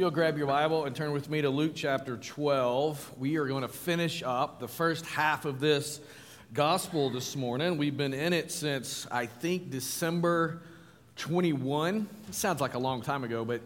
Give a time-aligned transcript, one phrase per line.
[0.00, 3.60] you'll grab your Bible and turn with me to Luke chapter 12, we are going
[3.60, 6.00] to finish up the first half of this
[6.54, 7.76] gospel this morning.
[7.76, 10.62] We've been in it since, I think, December
[11.16, 12.08] 21.
[12.26, 13.60] It sounds like a long time ago, but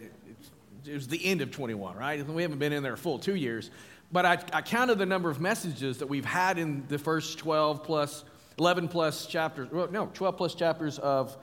[0.84, 2.27] it was the end of 21, right?
[2.27, 3.70] We haven't been in there a full two years.
[4.11, 7.84] But I, I counted the number of messages that we've had in the first 12
[7.84, 8.25] plus,
[8.59, 11.37] 11 plus chapters, well, no, 12 plus chapters of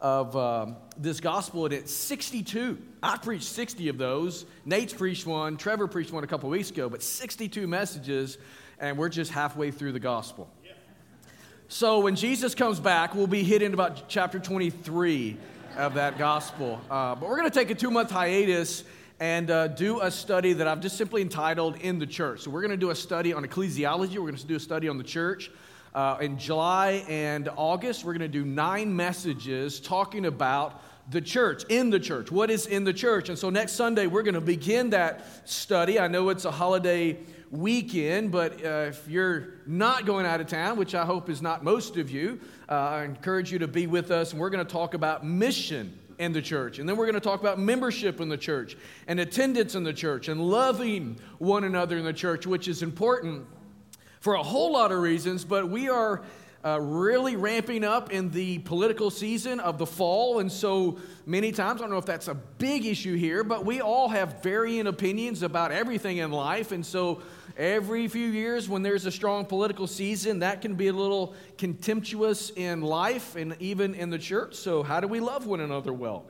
[0.00, 2.78] of um, this gospel, and it's 62.
[3.02, 4.46] I preached 60 of those.
[4.64, 5.56] Nate's preached one.
[5.56, 8.38] Trevor preached one a couple weeks ago, but 62 messages,
[8.78, 10.50] and we're just halfway through the gospel.
[11.68, 15.36] So when Jesus comes back, we'll be hitting about chapter 23
[15.76, 16.80] of that gospel.
[16.88, 18.84] Uh, but we're going to take a two month hiatus
[19.18, 22.42] and uh, do a study that I've just simply entitled In the Church.
[22.42, 24.88] So we're going to do a study on ecclesiology, we're going to do a study
[24.88, 25.50] on the church.
[25.96, 31.64] Uh, in July and August, we're going to do nine messages talking about the church,
[31.70, 32.30] in the church.
[32.30, 33.30] What is in the church?
[33.30, 35.98] And so next Sunday, we're going to begin that study.
[35.98, 37.16] I know it's a holiday
[37.50, 41.64] weekend, but uh, if you're not going out of town, which I hope is not
[41.64, 44.32] most of you, uh, I encourage you to be with us.
[44.32, 46.78] And we're going to talk about mission in the church.
[46.78, 49.94] And then we're going to talk about membership in the church and attendance in the
[49.94, 53.46] church and loving one another in the church, which is important
[54.20, 56.22] for a whole lot of reasons, but we are
[56.66, 60.40] uh, really ramping up in the political season of the fall.
[60.40, 63.80] And so many times, I don't know if that's a big issue here, but we
[63.80, 66.72] all have varying opinions about everything in life.
[66.72, 67.22] And so
[67.56, 72.50] every few years, when there's a strong political season, that can be a little contemptuous
[72.56, 74.56] in life and even in the church.
[74.56, 76.24] So, how do we love one another well?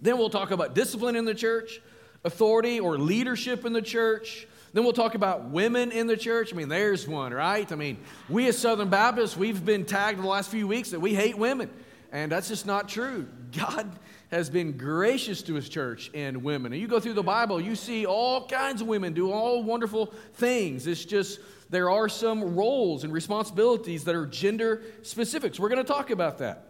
[0.00, 1.82] Then we'll talk about discipline in the church,
[2.24, 6.52] authority or leadership in the church then we'll talk about women in the church.
[6.52, 7.70] I mean, there's one, right?
[7.70, 7.98] I mean,
[8.28, 11.70] we as Southern Baptists, we've been tagged the last few weeks that we hate women.
[12.12, 13.28] And that's just not true.
[13.56, 13.90] God
[14.30, 16.72] has been gracious to his church and women.
[16.72, 20.12] And you go through the Bible, you see all kinds of women do all wonderful
[20.34, 20.86] things.
[20.86, 21.40] It's just
[21.70, 25.54] there are some roles and responsibilities that are gender specific.
[25.54, 26.67] So we're going to talk about that.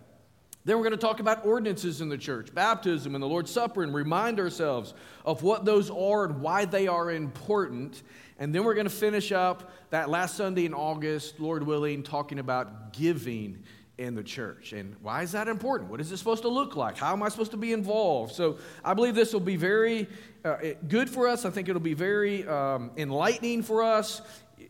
[0.68, 3.82] Then we're going to talk about ordinances in the church, baptism and the Lord's Supper,
[3.82, 4.92] and remind ourselves
[5.24, 8.02] of what those are and why they are important.
[8.38, 12.38] And then we're going to finish up that last Sunday in August, Lord willing, talking
[12.38, 13.62] about giving
[13.96, 14.74] in the church.
[14.74, 15.88] And why is that important?
[15.90, 16.98] What is it supposed to look like?
[16.98, 18.34] How am I supposed to be involved?
[18.34, 20.06] So I believe this will be very
[20.44, 21.46] uh, good for us.
[21.46, 24.20] I think it'll be very um, enlightening for us.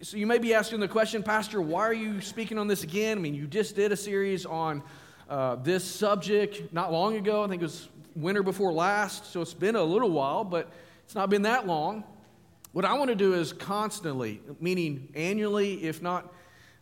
[0.03, 3.19] So you may be asking the question, Pastor, why are you speaking on this again?
[3.19, 4.85] I mean, you just did a series on
[5.29, 7.45] uh, this subject not long ago.
[7.45, 10.71] I think it was winter before last, so it's been a little while, but
[11.05, 12.05] it's not been that long.
[12.73, 16.33] What I want to do is constantly, meaning annually, if not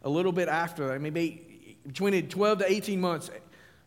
[0.03, 3.31] a little bit after maybe between 12 to 18 months,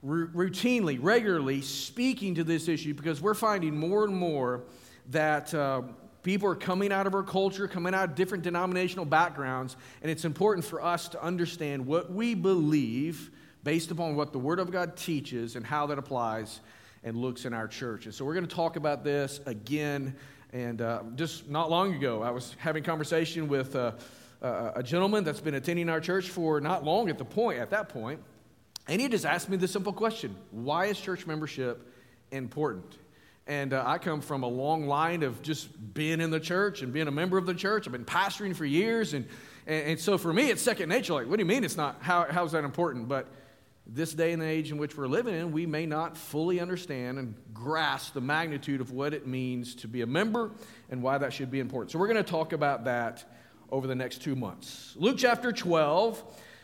[0.06, 4.64] routinely, regularly speaking to this issue because we're finding more and more
[5.10, 5.82] that uh,
[6.24, 10.24] people are coming out of our culture, coming out of different denominational backgrounds, and it's
[10.24, 13.32] important for us to understand what we believe
[13.64, 16.62] based upon what the Word of God teaches and how that applies
[17.04, 18.06] and looks in our church.
[18.06, 20.16] And so we're going to talk about this again.
[20.52, 23.94] And uh, just not long ago, I was having conversation with uh,
[24.42, 27.70] uh, a gentleman that's been attending our church for not long at the point at
[27.70, 28.20] that point,
[28.88, 31.94] and he just asked me the simple question: Why is church membership
[32.32, 32.98] important?
[33.46, 36.94] And uh, I come from a long line of just being in the church and
[36.94, 37.88] being a member of the church.
[37.88, 39.28] I've been pastoring for years, and,
[39.66, 41.14] and, and so for me, it's second nature.
[41.14, 41.98] Like, what do you mean it's not?
[42.00, 43.08] How, how is that important?
[43.08, 43.28] But
[43.94, 47.36] this day and age in which we're living in, we may not fully understand and
[47.54, 50.52] grasp the magnitude of what it means to be a member
[50.90, 51.92] and why that should be important.
[51.92, 53.24] So, we're going to talk about that
[53.72, 54.96] over the next two months.
[54.98, 56.24] Luke chapter 12,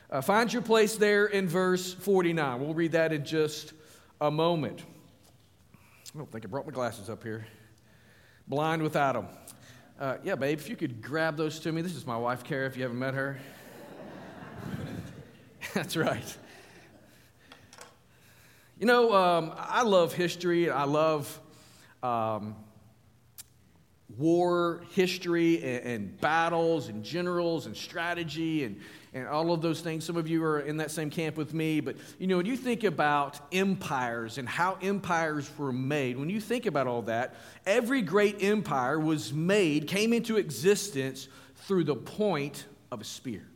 [0.10, 2.60] uh, find your place there in verse 49.
[2.60, 3.74] We'll read that in just
[4.22, 4.82] a moment.
[6.14, 7.46] I don't think I brought my glasses up here.
[8.48, 9.28] Blind without them.
[10.00, 11.82] Uh, yeah, babe, if you could grab those to me.
[11.82, 13.38] This is my wife, Kara, if you haven't met her.
[15.74, 16.38] That's right.
[18.78, 20.70] You know, um, I love history.
[20.70, 21.40] I love
[22.04, 22.58] um,
[24.18, 28.82] war history and, and, battles and generals and strategy and,
[29.14, 30.04] and all of those things.
[30.04, 31.80] Some of you are in that same camp with me.
[31.80, 36.42] But, you know, when you think about empires and how empires were made, when you
[36.42, 37.36] think about all that,
[37.66, 41.30] every great empire was made, came into existence
[41.66, 43.48] through the point of a spear.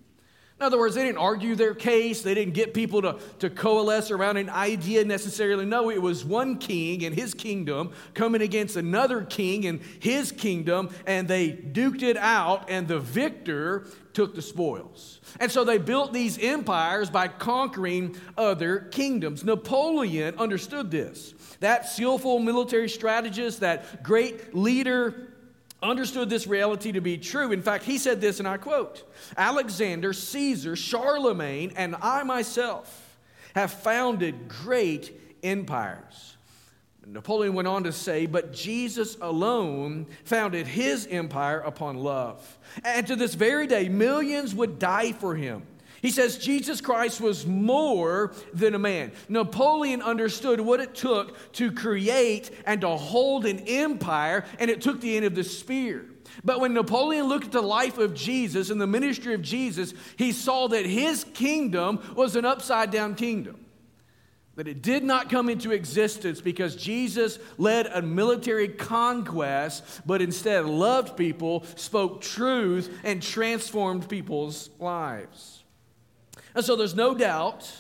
[0.60, 2.22] In other words, they didn't argue their case.
[2.22, 5.66] They didn't get people to, to coalesce around an idea necessarily.
[5.66, 10.90] No, it was one king and his kingdom coming against another king and his kingdom,
[11.08, 15.22] and they duked it out, and the victor took the spoils.
[15.40, 19.46] And so they built these empires by conquering other kingdoms.
[19.46, 21.34] Napoleon understood this.
[21.62, 25.29] That skillful military strategist, that great leader,
[25.82, 27.52] understood this reality to be true.
[27.52, 29.04] In fact, he said this, and I quote
[29.38, 33.18] Alexander, Caesar, Charlemagne, and I myself
[33.56, 36.38] have founded great empires.
[37.06, 42.58] Napoleon went on to say, but Jesus alone founded his empire upon love.
[42.84, 45.64] And to this very day, millions would die for him.
[46.02, 49.12] He says Jesus Christ was more than a man.
[49.28, 55.02] Napoleon understood what it took to create and to hold an empire, and it took
[55.02, 56.06] the end of the spear.
[56.44, 60.32] But when Napoleon looked at the life of Jesus and the ministry of Jesus, he
[60.32, 63.66] saw that his kingdom was an upside down kingdom.
[64.56, 70.66] That it did not come into existence because Jesus led a military conquest, but instead
[70.66, 75.59] loved people, spoke truth, and transformed people's lives.
[76.56, 77.72] And so there's no doubt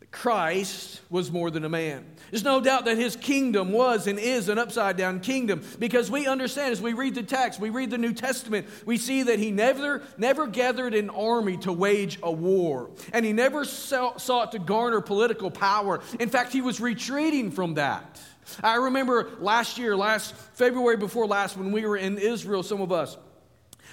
[0.00, 2.04] that Christ was more than a man.
[2.30, 6.26] There's no doubt that his kingdom was and is an upside down kingdom because we
[6.26, 9.50] understand as we read the text, we read the New Testament, we see that he
[9.50, 12.90] never, never gathered an army to wage a war.
[13.12, 16.00] And he never sought to garner political power.
[16.20, 18.20] In fact, he was retreating from that.
[18.62, 22.92] I remember last year, last February before last, when we were in Israel, some of
[22.92, 23.16] us,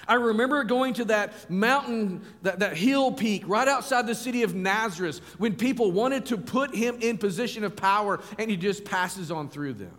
[0.08, 4.54] I remember going to that mountain, that, that hill peak right outside the city of
[4.54, 9.30] Nazareth when people wanted to put him in position of power and he just passes
[9.30, 9.96] on through them.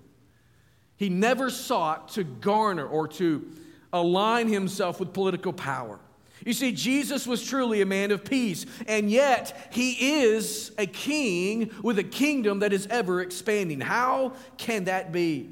[0.95, 3.47] He never sought to garner or to
[3.93, 5.99] align himself with political power.
[6.45, 11.71] You see, Jesus was truly a man of peace, and yet he is a king
[11.81, 13.81] with a kingdom that is ever expanding.
[13.81, 15.49] How can that be?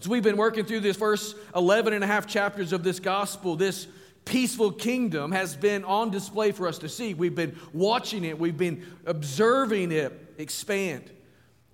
[0.00, 3.54] As we've been working through this first 11 and a half chapters of this gospel,
[3.54, 3.86] this
[4.24, 7.12] peaceful kingdom has been on display for us to see.
[7.12, 11.10] We've been watching it, we've been observing it expand.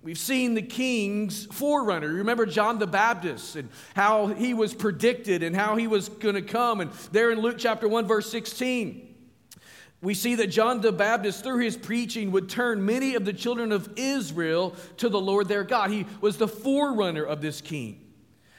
[0.01, 2.07] We've seen the king's forerunner.
[2.07, 6.35] You Remember John the Baptist and how he was predicted and how he was going
[6.35, 6.81] to come.
[6.81, 9.15] And there in Luke chapter 1, verse 16,
[10.01, 13.71] we see that John the Baptist, through his preaching, would turn many of the children
[13.71, 15.91] of Israel to the Lord their God.
[15.91, 18.03] He was the forerunner of this king.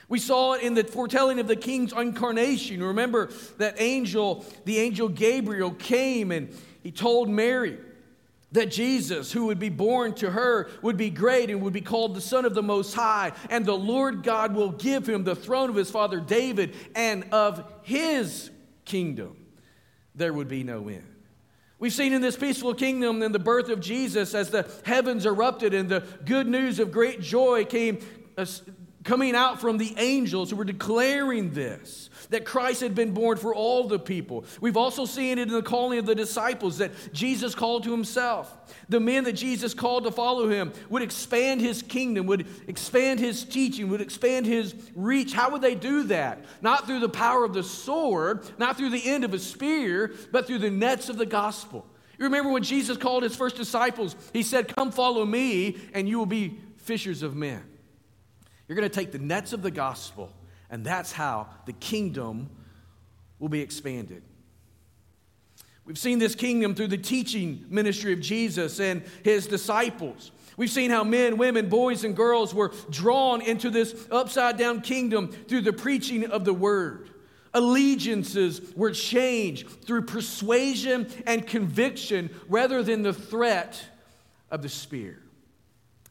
[0.08, 2.82] We saw it in the foretelling of the king's incarnation.
[2.82, 7.78] Remember that angel, the angel Gabriel, came and he told Mary
[8.52, 12.14] that Jesus, who would be born to her, would be great and would be called
[12.14, 15.68] the Son of the Most High, and the Lord God will give him the throne
[15.68, 18.50] of his father David, and of his
[18.86, 19.36] kingdom
[20.14, 21.04] there would be no end.
[21.78, 25.74] We've seen in this peaceful kingdom in the birth of Jesus as the heavens erupted
[25.74, 27.98] and the good news of great joy came
[28.36, 28.46] uh,
[29.04, 33.54] coming out from the angels who were declaring this that Christ had been born for
[33.54, 34.44] all the people.
[34.60, 38.54] We've also seen it in the calling of the disciples that Jesus called to himself.
[38.88, 43.44] The men that Jesus called to follow him would expand his kingdom, would expand his
[43.44, 45.32] teaching, would expand his reach.
[45.32, 46.44] How would they do that?
[46.60, 50.46] Not through the power of the sword, not through the end of a spear, but
[50.46, 51.86] through the nets of the gospel.
[52.18, 56.18] You remember when Jesus called his first disciples, he said, Come follow me, and you
[56.18, 57.62] will be fishers of men.
[58.68, 60.30] You're going to take the nets of the gospel,
[60.70, 62.50] and that's how the kingdom
[63.38, 64.22] will be expanded.
[65.86, 70.32] We've seen this kingdom through the teaching ministry of Jesus and his disciples.
[70.58, 75.28] We've seen how men, women, boys, and girls were drawn into this upside down kingdom
[75.28, 77.08] through the preaching of the word.
[77.54, 83.82] Allegiances were changed through persuasion and conviction rather than the threat
[84.50, 85.22] of the spear.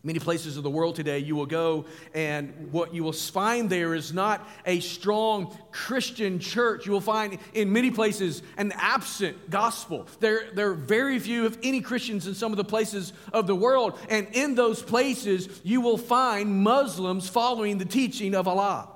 [0.08, 1.84] Many places of the world today, you will go,
[2.14, 6.86] and what you will find there is not a strong Christian church.
[6.86, 10.08] You will find in many places an absent gospel.
[10.22, 13.56] There, there are very few, if any, Christians in some of the places of the
[13.56, 14.00] world.
[14.08, 18.88] And in those places, you will find Muslims following the teaching of Allah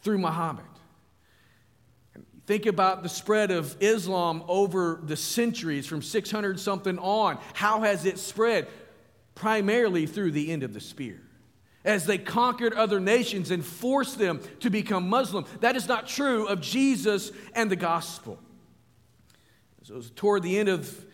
[0.00, 0.64] through Muhammad.
[2.44, 7.38] Think about the spread of Islam over the centuries from 600 something on.
[7.54, 8.66] How has it spread?
[9.34, 11.20] Primarily through the end of the spear.
[11.84, 15.44] As they conquered other nations and forced them to become Muslim.
[15.60, 18.38] That is not true of Jesus and the gospel.
[19.82, 21.04] So, toward the end of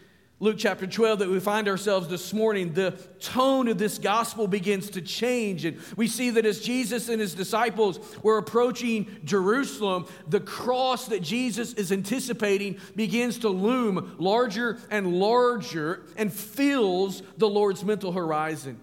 [0.41, 4.89] Luke chapter 12 that we find ourselves this morning, the tone of this gospel begins
[4.91, 5.65] to change.
[5.65, 11.23] And we see that as Jesus and his disciples were approaching Jerusalem, the cross that
[11.23, 18.79] Jesus is anticipating begins to loom larger and larger and fills the Lord's mental horizon.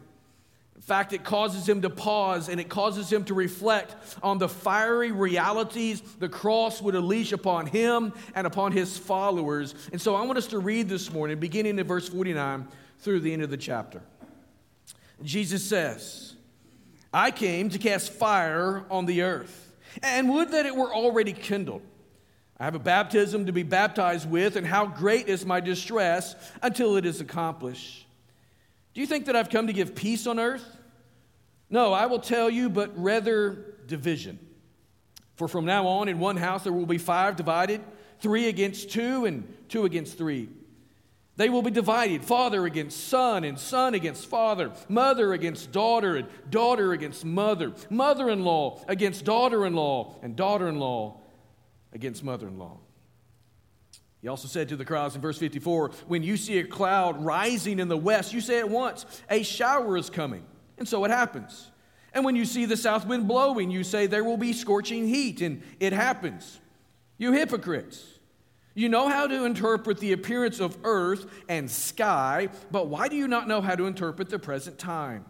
[0.85, 5.11] Fact, it causes him to pause and it causes him to reflect on the fiery
[5.11, 9.73] realities the cross would unleash upon him and upon his followers.
[9.91, 12.67] And so I want us to read this morning, beginning in verse 49
[12.99, 14.01] through the end of the chapter.
[15.23, 16.35] Jesus says,
[17.11, 19.73] I came to cast fire on the earth,
[20.03, 21.81] and would that it were already kindled.
[22.59, 26.95] I have a baptism to be baptized with, and how great is my distress until
[26.95, 28.05] it is accomplished.
[28.93, 30.74] Do you think that I've come to give peace on earth?
[31.69, 34.39] No, I will tell you, but rather division.
[35.35, 37.81] For from now on, in one house there will be five divided,
[38.19, 40.49] three against two, and two against three.
[41.37, 46.27] They will be divided father against son, and son against father, mother against daughter, and
[46.49, 51.19] daughter against mother, mother in law against daughter in law, and daughter in law
[51.91, 52.79] against mother in law.
[54.21, 57.79] He also said to the crowds in verse 54 When you see a cloud rising
[57.79, 60.45] in the west, you say at once, A shower is coming.
[60.77, 61.71] And so it happens.
[62.13, 65.41] And when you see the south wind blowing, you say, There will be scorching heat.
[65.41, 66.59] And it happens.
[67.17, 68.15] You hypocrites.
[68.73, 73.27] You know how to interpret the appearance of earth and sky, but why do you
[73.27, 75.23] not know how to interpret the present time?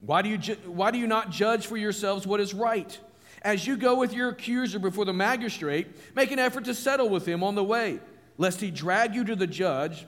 [0.00, 2.98] Why do you, ju- why do you not judge for yourselves what is right?
[3.40, 7.26] As you go with your accuser before the magistrate, make an effort to settle with
[7.26, 7.98] him on the way,
[8.36, 10.06] lest he drag you to the judge,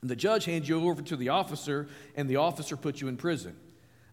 [0.00, 3.16] and the judge hands you over to the officer, and the officer puts you in
[3.16, 3.56] prison.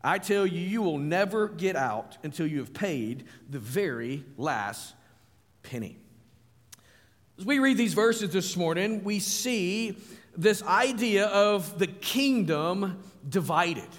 [0.05, 4.93] I tell you, you will never get out until you have paid the very last
[5.63, 5.97] penny.
[7.39, 9.97] As we read these verses this morning, we see
[10.37, 13.89] this idea of the kingdom divided.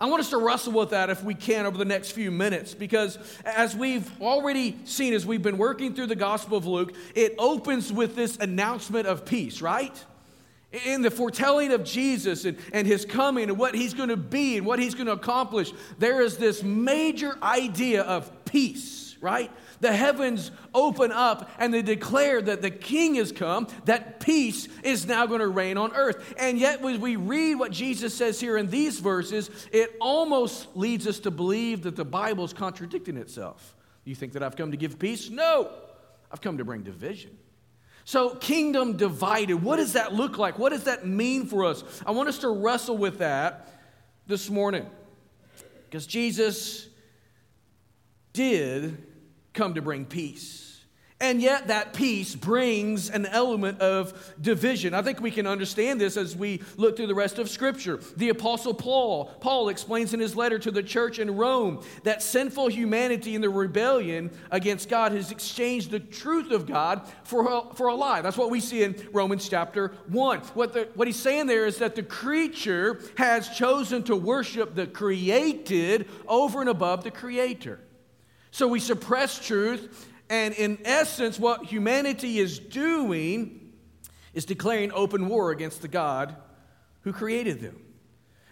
[0.00, 2.72] I want us to wrestle with that if we can over the next few minutes
[2.72, 7.34] because as we've already seen as we've been working through the Gospel of Luke, it
[7.38, 10.04] opens with this announcement of peace, right?
[10.86, 14.56] In the foretelling of Jesus and, and his coming and what he's going to be
[14.56, 19.50] and what he's going to accomplish, there is this major idea of peace, right?
[19.82, 25.06] the heavens open up and they declare that the king has come, that peace is
[25.06, 26.34] now going to reign on earth.
[26.38, 31.06] And yet, when we read what Jesus says here in these verses, it almost leads
[31.06, 33.74] us to believe that the Bible is contradicting itself.
[34.04, 35.28] You think that I've come to give peace?
[35.28, 35.70] No,
[36.30, 37.36] I've come to bring division.
[38.04, 40.58] So, kingdom divided, what does that look like?
[40.58, 41.84] What does that mean for us?
[42.04, 43.68] I want us to wrestle with that
[44.26, 44.86] this morning.
[45.84, 46.88] Because Jesus
[48.32, 49.06] did
[49.52, 50.71] come to bring peace.
[51.22, 54.92] And yet, that peace brings an element of division.
[54.92, 58.00] I think we can understand this as we look through the rest of Scripture.
[58.16, 62.70] The Apostle Paul, Paul explains in his letter to the church in Rome that sinful
[62.70, 67.86] humanity in the rebellion against God has exchanged the truth of God for a, for
[67.86, 68.20] a lie.
[68.20, 70.40] That's what we see in Romans chapter 1.
[70.40, 74.88] What, the, what he's saying there is that the creature has chosen to worship the
[74.88, 77.78] created over and above the creator.
[78.50, 83.72] So we suppress truth, and in essence, what humanity is doing
[84.34, 86.34] is declaring open war against the God
[87.02, 87.78] who created them.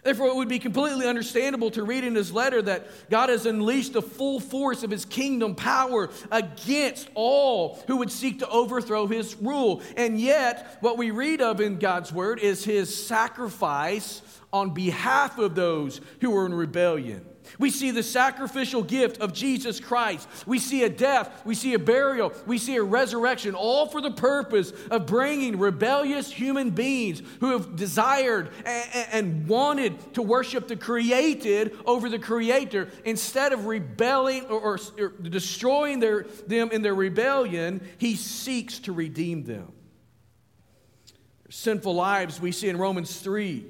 [0.03, 3.93] Therefore, it would be completely understandable to read in his letter that God has unleashed
[3.93, 9.35] the full force of his kingdom power against all who would seek to overthrow his
[9.35, 9.83] rule.
[9.95, 15.53] And yet, what we read of in God's word is his sacrifice on behalf of
[15.53, 17.23] those who are in rebellion.
[17.59, 20.27] We see the sacrificial gift of Jesus Christ.
[20.45, 24.11] We see a death, we see a burial, we see a resurrection, all for the
[24.11, 31.75] purpose of bringing rebellious human beings who have desired and, wanted to worship the created
[31.85, 32.89] over the creator.
[33.05, 34.79] Instead of rebelling or,
[35.21, 39.71] destroying their, them in their rebellion, he seeks to redeem them.
[41.43, 43.65] Their sinful lives, we see in Romans 3,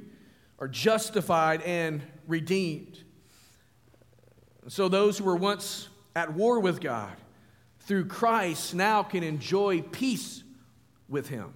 [0.59, 3.03] are justified and redeemed.
[4.71, 7.11] So those who were once at war with God
[7.81, 10.45] through Christ now can enjoy peace
[11.09, 11.53] with Him.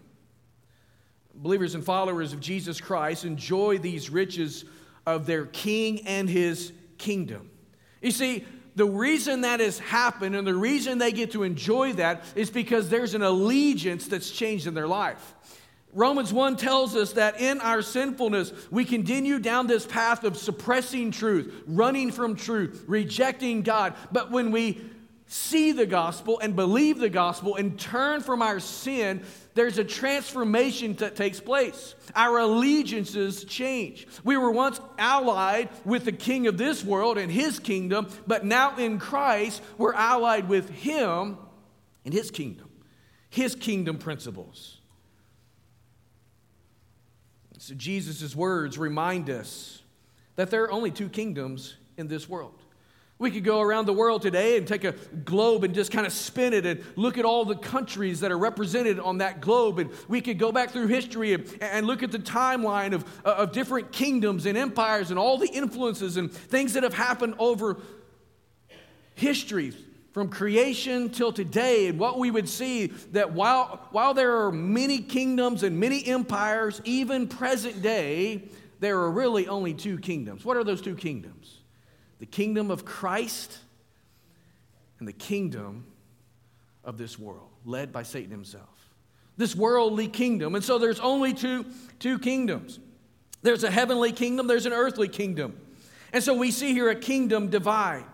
[1.34, 4.66] Believers and followers of Jesus Christ enjoy these riches
[5.06, 7.50] of their King and His kingdom.
[8.02, 8.44] You see,
[8.76, 12.90] the reason that has happened and the reason they get to enjoy that is because
[12.90, 15.36] there's an allegiance that's changed in their life.
[15.96, 21.10] Romans 1 tells us that in our sinfulness, we continue down this path of suppressing
[21.10, 23.96] truth, running from truth, rejecting God.
[24.12, 24.82] But when we
[25.28, 29.24] see the gospel and believe the gospel and turn from our sin,
[29.54, 31.96] there's a transformation that takes place.
[32.14, 34.06] Our allegiances change.
[34.26, 38.76] We were once allied with the king of this world and his kingdom, but now
[38.76, 41.38] in Christ, we're allied with him
[42.04, 42.70] and his kingdom,
[43.30, 44.75] his kingdom principles.
[47.66, 49.82] So Jesus' words remind us
[50.36, 52.54] that there are only two kingdoms in this world.
[53.18, 56.14] We could go around the world today and take a globe and just kind of
[56.14, 59.80] spin it and look at all the countries that are represented on that globe.
[59.80, 63.32] And we could go back through history and, and look at the timeline of, uh,
[63.32, 67.78] of different kingdoms and empires and all the influences and things that have happened over
[69.16, 69.74] history
[70.16, 71.88] from creation till today.
[71.88, 76.80] And what we would see that while, while there are many kingdoms and many empires,
[76.86, 78.44] even present day,
[78.80, 80.46] there are really only two kingdoms.
[80.46, 81.58] What are those two kingdoms?
[82.20, 83.58] the kingdom of Christ
[85.00, 85.86] and the kingdom
[86.86, 88.70] of this world, led by Satan himself.
[89.36, 90.56] This worldly kingdom.
[90.56, 91.66] And so there's only two,
[92.00, 92.80] two kingdoms
[93.42, 95.60] there's a heavenly kingdom, there's an earthly kingdom.
[96.14, 98.06] And so we see here a kingdom divide.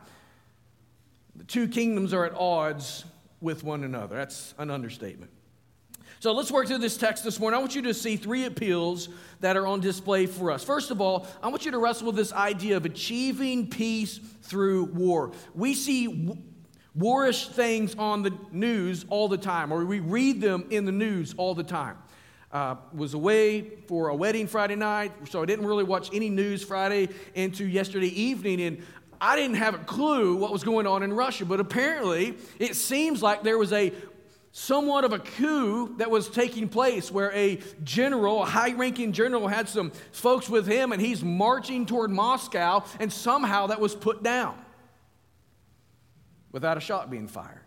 [1.51, 3.03] Two kingdoms are at odds
[3.41, 4.15] with one another.
[4.15, 5.31] That's an understatement.
[6.21, 7.57] So let's work through this text this morning.
[7.57, 9.09] I want you to see three appeals
[9.41, 10.63] that are on display for us.
[10.63, 14.85] First of all, I want you to wrestle with this idea of achieving peace through
[14.93, 15.33] war.
[15.53, 16.37] We see
[16.97, 21.35] warish things on the news all the time, or we read them in the news
[21.35, 21.97] all the time.
[22.53, 26.61] Uh, was away for a wedding Friday night, so I didn't really watch any news
[26.61, 28.83] Friday into yesterday evening, and
[29.21, 31.45] I didn't have a clue what was going on in Russia.
[31.45, 33.93] But apparently, it seems like there was a
[34.51, 39.47] somewhat of a coup that was taking place where a general, a high ranking general,
[39.47, 44.23] had some folks with him and he's marching toward Moscow, and somehow that was put
[44.23, 44.57] down
[46.51, 47.59] without a shot being fired.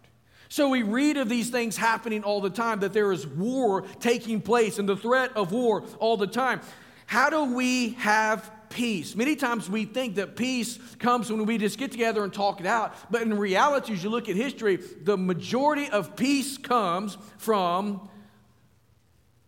[0.51, 4.43] So we read of these things happening all the time, that there is war taking
[4.43, 6.61] place and the threat of war all the time.
[7.07, 9.15] How do we have peace.
[9.15, 12.67] Many times we think that peace comes when we just get together and talk it
[12.67, 12.93] out.
[13.11, 18.09] But in reality, as you look at history, the majority of peace comes from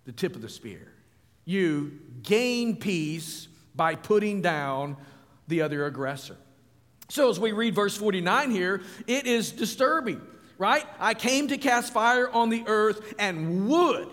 [0.05, 0.93] the tip of the spear.
[1.45, 4.97] You gain peace by putting down
[5.49, 6.37] the other aggressor.
[7.09, 10.21] So as we read verse 49 here, it is disturbing,
[10.57, 10.85] right?
[11.01, 14.09] I came to cast fire on the earth and would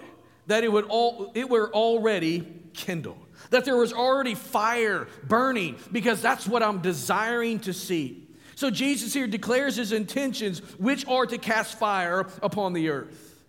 [0.48, 6.22] that it would all it were already kindled that there was already fire burning because
[6.22, 8.28] that's what I'm desiring to see.
[8.56, 13.44] So Jesus here declares his intentions, which are to cast fire upon the earth.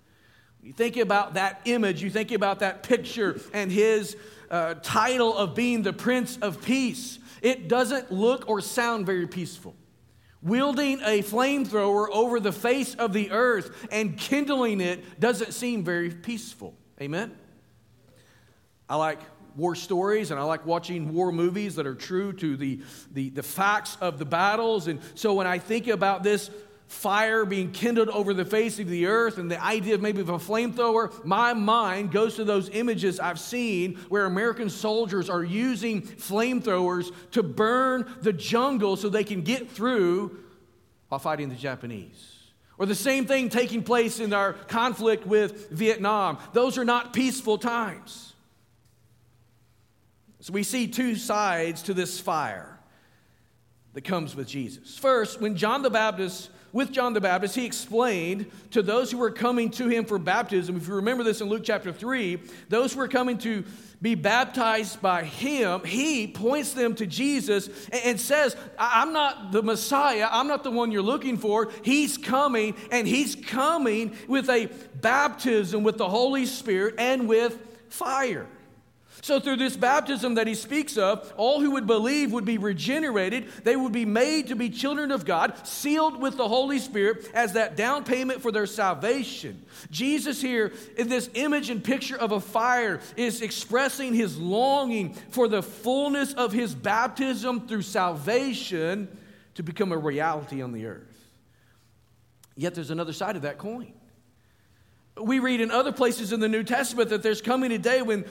[0.62, 4.16] You think about that image, you think about that picture and his
[4.50, 7.18] uh, title of being the Prince of Peace.
[7.42, 9.74] It doesn't look or sound very peaceful.
[10.40, 16.10] Wielding a flamethrower over the face of the earth and kindling it doesn't seem very
[16.10, 16.74] peaceful.
[17.00, 17.36] Amen?
[18.88, 19.20] I like
[19.56, 22.80] war stories and I like watching war movies that are true to the,
[23.12, 24.88] the, the facts of the battles.
[24.88, 26.50] And so when I think about this
[26.86, 30.28] fire being kindled over the face of the earth and the idea of maybe of
[30.28, 36.02] a flamethrower, my mind goes to those images I've seen where American soldiers are using
[36.02, 40.38] flamethrowers to burn the jungle so they can get through
[41.08, 42.30] while fighting the Japanese.
[42.76, 46.38] Or the same thing taking place in our conflict with Vietnam.
[46.52, 48.33] Those are not peaceful times.
[50.44, 52.78] So we see two sides to this fire
[53.94, 54.98] that comes with Jesus.
[54.98, 59.30] First, when John the Baptist, with John the Baptist, he explained to those who were
[59.30, 62.98] coming to him for baptism, if you remember this in Luke chapter 3, those who
[62.98, 63.64] were coming to
[64.02, 70.28] be baptized by him, he points them to Jesus and says, I'm not the Messiah.
[70.30, 71.72] I'm not the one you're looking for.
[71.82, 74.68] He's coming, and he's coming with a
[75.00, 78.46] baptism with the Holy Spirit and with fire.
[79.22, 83.48] So, through this baptism that he speaks of, all who would believe would be regenerated.
[83.62, 87.54] They would be made to be children of God, sealed with the Holy Spirit as
[87.54, 89.64] that down payment for their salvation.
[89.90, 95.48] Jesus, here in this image and picture of a fire, is expressing his longing for
[95.48, 99.08] the fullness of his baptism through salvation
[99.54, 101.14] to become a reality on the earth.
[102.56, 103.92] Yet, there's another side of that coin.
[105.16, 108.24] We read in other places in the New Testament that there's coming a day when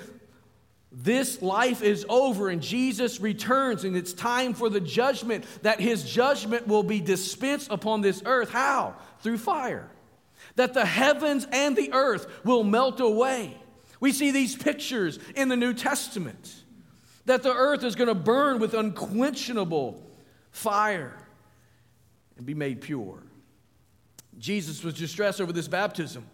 [0.94, 6.04] this life is over and Jesus returns, and it's time for the judgment, that his
[6.04, 8.52] judgment will be dispensed upon this earth.
[8.52, 8.96] How?
[9.22, 9.90] Through fire.
[10.56, 13.58] That the heavens and the earth will melt away.
[14.00, 16.64] We see these pictures in the New Testament
[17.26, 20.04] that the earth is going to burn with unquenchable
[20.52, 21.18] fire
[22.38, 23.24] and be made pure.
[24.38, 26.26] Jesus was distressed over this baptism.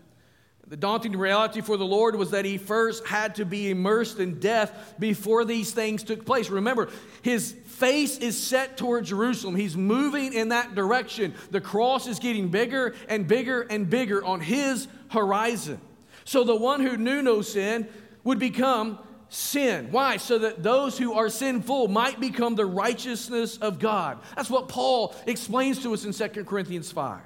[0.69, 4.39] The daunting reality for the Lord was that he first had to be immersed in
[4.39, 6.51] death before these things took place.
[6.51, 6.89] Remember,
[7.23, 9.55] his face is set toward Jerusalem.
[9.55, 11.33] He's moving in that direction.
[11.49, 15.81] The cross is getting bigger and bigger and bigger on his horizon.
[16.23, 17.87] So the one who knew no sin
[18.23, 19.87] would become sin.
[19.89, 20.17] Why?
[20.17, 24.19] So that those who are sinful might become the righteousness of God.
[24.35, 27.21] That's what Paul explains to us in 2 Corinthians 5.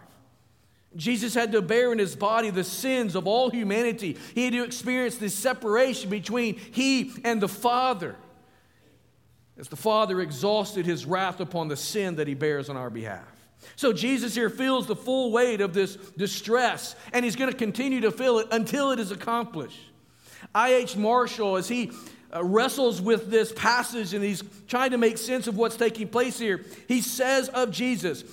[0.95, 4.17] Jesus had to bear in his body the sins of all humanity.
[4.35, 8.15] He had to experience this separation between he and the Father.
[9.57, 13.27] As the Father exhausted his wrath upon the sin that he bears on our behalf.
[13.75, 18.01] So Jesus here feels the full weight of this distress, and he's going to continue
[18.01, 19.79] to feel it until it is accomplished.
[20.53, 20.95] I.H.
[20.97, 21.91] Marshall, as he
[22.33, 26.37] uh, wrestles with this passage and he's trying to make sense of what's taking place
[26.37, 28.23] here, he says of Jesus,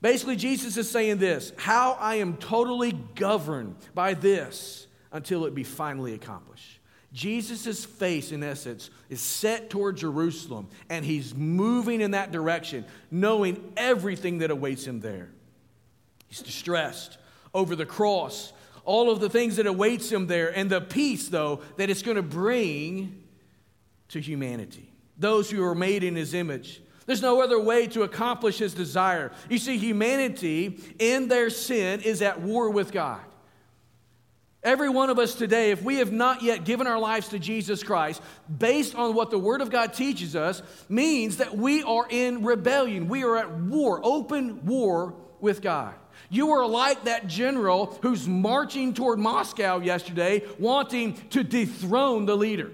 [0.00, 5.64] basically, Jesus is saying this how I am totally governed by this until it be
[5.64, 6.80] finally accomplished.
[7.12, 13.72] Jesus' face, in essence, is set toward Jerusalem, and he's moving in that direction, knowing
[13.76, 15.30] everything that awaits him there.
[16.28, 17.18] He's distressed
[17.52, 18.52] over the cross,
[18.84, 22.16] all of the things that awaits him there, and the peace, though, that it's going
[22.16, 23.24] to bring
[24.08, 26.80] to humanity, those who are made in his image.
[27.06, 29.32] There's no other way to accomplish his desire.
[29.48, 33.20] You see, humanity in their sin is at war with God.
[34.62, 37.82] Every one of us today, if we have not yet given our lives to Jesus
[37.82, 38.20] Christ,
[38.58, 43.08] based on what the Word of God teaches us, means that we are in rebellion.
[43.08, 45.94] We are at war, open war with God.
[46.28, 52.70] You are like that general who's marching toward Moscow yesterday, wanting to dethrone the leader.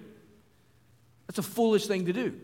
[1.29, 2.35] That's a foolish thing to do,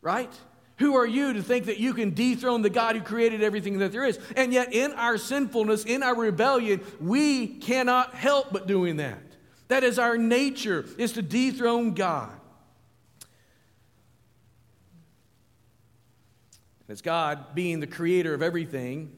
[0.00, 0.32] right?
[0.78, 3.90] Who are you to think that you can dethrone the God who created everything that
[3.90, 4.18] there is?
[4.36, 9.18] And yet, in our sinfulness, in our rebellion, we cannot help but doing that.
[9.66, 12.32] That is our nature, is to dethrone God.
[16.88, 19.12] As God being the creator of everything,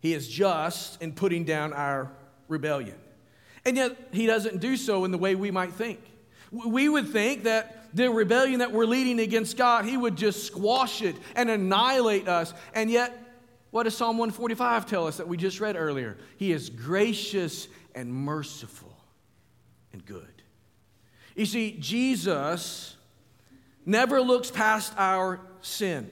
[0.00, 2.10] He is just in putting down our
[2.48, 2.96] rebellion.
[3.66, 6.00] And yet, He doesn't do so in the way we might think.
[6.52, 11.02] We would think that the rebellion that we're leading against God, He would just squash
[11.02, 12.52] it and annihilate us.
[12.74, 13.18] And yet,
[13.70, 16.18] what does Psalm 145 tell us that we just read earlier?
[16.36, 18.94] He is gracious and merciful
[19.92, 20.42] and good.
[21.34, 22.96] You see, Jesus
[23.86, 26.10] never looks past our sin.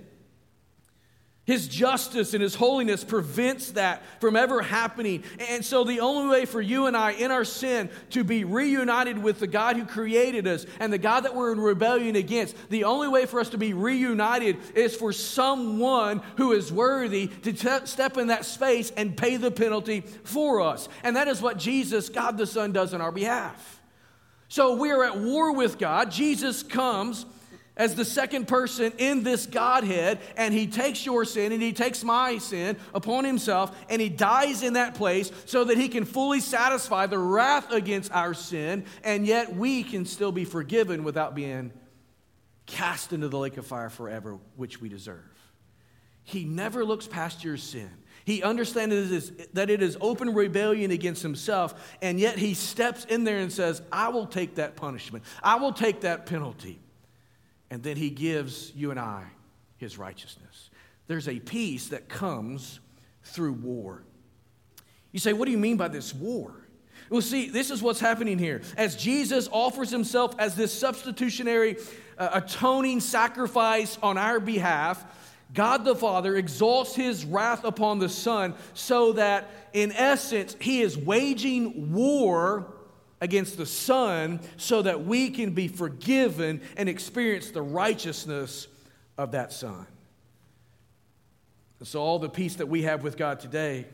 [1.50, 5.24] His justice and His holiness prevents that from ever happening.
[5.48, 9.18] And so, the only way for you and I in our sin to be reunited
[9.20, 12.84] with the God who created us and the God that we're in rebellion against, the
[12.84, 17.86] only way for us to be reunited is for someone who is worthy to t-
[17.86, 20.88] step in that space and pay the penalty for us.
[21.02, 23.80] And that is what Jesus, God the Son, does on our behalf.
[24.46, 26.12] So, we are at war with God.
[26.12, 27.26] Jesus comes
[27.80, 32.04] as the second person in this Godhead, and he takes your sin and he takes
[32.04, 36.40] my sin upon himself, and he dies in that place so that he can fully
[36.40, 41.72] satisfy the wrath against our sin, and yet we can still be forgiven without being
[42.66, 45.24] cast into the lake of fire forever, which we deserve.
[46.22, 47.90] He never looks past your sin.
[48.26, 53.38] He understands that it is open rebellion against himself, and yet he steps in there
[53.38, 55.24] and says, I will take that punishment.
[55.42, 56.78] I will take that penalty
[57.70, 59.24] and then he gives you and I
[59.76, 60.70] his righteousness.
[61.06, 62.80] There's a peace that comes
[63.24, 64.04] through war.
[65.12, 66.54] You say, what do you mean by this war?
[67.08, 68.62] Well, see, this is what's happening here.
[68.76, 71.76] As Jesus offers himself as this substitutionary,
[72.16, 75.04] uh, atoning sacrifice on our behalf,
[75.52, 80.96] God the Father exalts his wrath upon the Son so that, in essence, he is
[80.96, 82.72] waging war
[83.20, 88.66] against the Son so that we can be forgiven and experience the righteousness
[89.18, 89.86] of that Son.
[91.78, 93.86] And so, all the peace that we have with God today,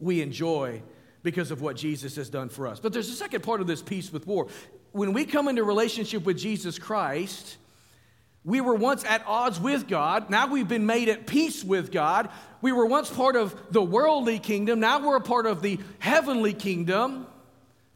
[0.00, 0.82] we enjoy
[1.22, 2.80] because of what Jesus has done for us.
[2.80, 4.48] But there's a second part of this peace with war.
[4.92, 7.56] When we come into relationship with Jesus Christ,
[8.44, 10.30] we were once at odds with God.
[10.30, 12.30] Now we've been made at peace with God.
[12.62, 14.80] We were once part of the worldly kingdom.
[14.80, 17.27] Now we're a part of the heavenly kingdom.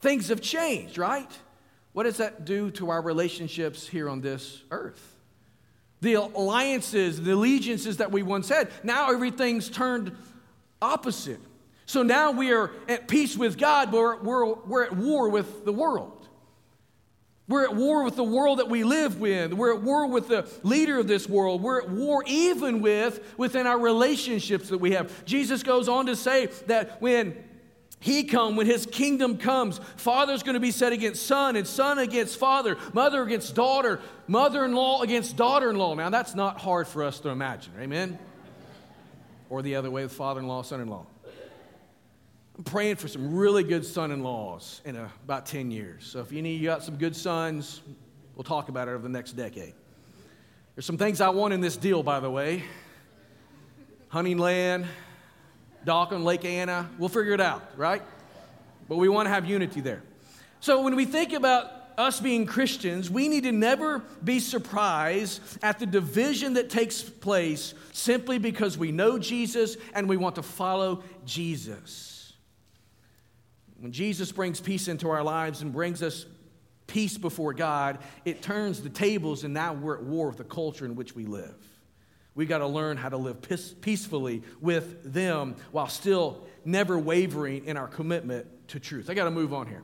[0.03, 1.31] Things have changed, right?
[1.93, 5.17] What does that do to our relationships here on this earth?
[6.01, 10.17] The alliances, the allegiances that we once had, now everything's turned
[10.83, 11.41] opposite.
[11.87, 15.65] So now we are at peace with God, but we're, we're, we're at war with
[15.65, 16.27] the world.
[17.47, 19.53] We're at war with the world that we live with.
[19.53, 21.63] We're at war with the leader of this world.
[21.63, 25.25] We're at war even with within our relationships that we have.
[25.27, 27.37] Jesus goes on to say that when
[28.03, 31.99] he come when his kingdom comes father's going to be set against son and son
[31.99, 37.31] against father mother against daughter mother-in-law against daughter-in-law now that's not hard for us to
[37.31, 38.19] imagine amen
[39.49, 41.07] or the other way with father-in-law son-in-law
[42.59, 46.05] I'm praying for some really good son in laws in a, about 10 years.
[46.05, 47.81] So if you need, you got some good sons,
[48.37, 49.73] we'll talk about it over the next decade.
[50.75, 52.63] There's some things I want in this deal, by the way
[54.13, 54.85] hunting land,
[55.85, 56.89] dock on Lake Anna.
[56.99, 58.03] We'll figure it out, right?
[58.89, 60.03] But we want to have unity there.
[60.61, 65.79] So when we think about us being Christians, we need to never be surprised at
[65.79, 71.03] the division that takes place simply because we know Jesus and we want to follow
[71.25, 72.33] Jesus.
[73.79, 76.25] When Jesus brings peace into our lives and brings us
[76.87, 80.85] peace before God, it turns the tables, and now we're at war with the culture
[80.85, 81.55] in which we live.
[82.35, 83.43] We got to learn how to live
[83.81, 89.11] peacefully with them while still never wavering in our commitment to truth.
[89.11, 89.83] I got to move on here.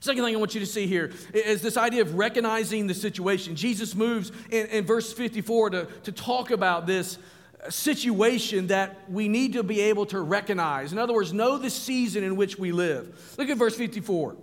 [0.00, 3.54] Second thing I want you to see here is this idea of recognizing the situation.
[3.54, 7.18] Jesus moves in, in verse 54 to, to talk about this
[7.64, 10.90] uh, situation that we need to be able to recognize.
[10.90, 13.36] In other words, know the season in which we live.
[13.38, 14.36] Look at verse 54.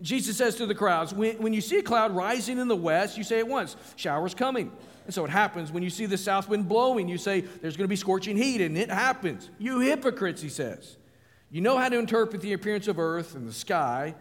[0.00, 3.18] Jesus says to the crowds, when, when you see a cloud rising in the west,
[3.18, 4.70] you say at once, shower's coming.
[5.04, 5.72] And so it happens.
[5.72, 8.60] When you see the south wind blowing, you say, there's going to be scorching heat,
[8.60, 9.50] and it happens.
[9.58, 10.96] You hypocrites, he says.
[11.50, 14.14] You know how to interpret the appearance of earth and the sky.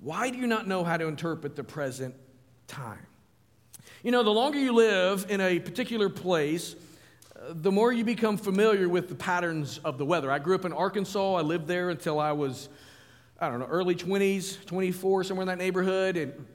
[0.00, 2.14] Why do you not know how to interpret the present
[2.66, 3.06] time?
[4.02, 6.76] You know, the longer you live in a particular place,
[7.34, 10.30] uh, the more you become familiar with the patterns of the weather.
[10.30, 11.34] I grew up in Arkansas.
[11.34, 12.68] I lived there until I was,
[13.40, 16.16] I don't know, early 20s, 24, somewhere in that neighborhood.
[16.16, 16.46] And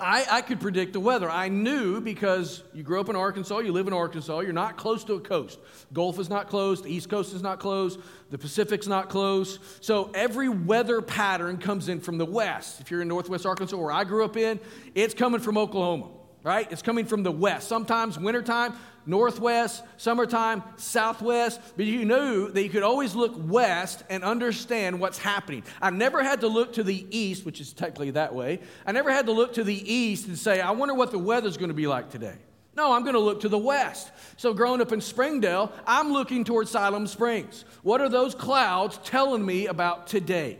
[0.00, 1.30] I, I could predict the weather.
[1.30, 5.04] I knew because you grew up in Arkansas, you live in Arkansas, you're not close
[5.04, 5.60] to a coast.
[5.92, 9.60] Gulf is not closed, the East Coast is not closed, the Pacific's not closed.
[9.80, 12.80] So every weather pattern comes in from the west.
[12.80, 14.58] If you're in Northwest Arkansas, where I grew up in,
[14.96, 16.08] it's coming from Oklahoma,
[16.42, 16.70] right?
[16.72, 17.68] It's coming from the west.
[17.68, 18.74] Sometimes wintertime,
[19.06, 25.18] northwest, summertime, southwest, but you knew that you could always look west and understand what's
[25.18, 25.62] happening.
[25.80, 28.60] I never had to look to the east, which is technically that way.
[28.86, 31.56] I never had to look to the east and say, I wonder what the weather's
[31.56, 32.36] going to be like today.
[32.76, 34.10] No, I'm going to look to the west.
[34.36, 37.64] So, growing up in Springdale, I'm looking towards Siloam Springs.
[37.82, 40.58] What are those clouds telling me about today?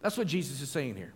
[0.00, 1.12] That's what Jesus is saying here.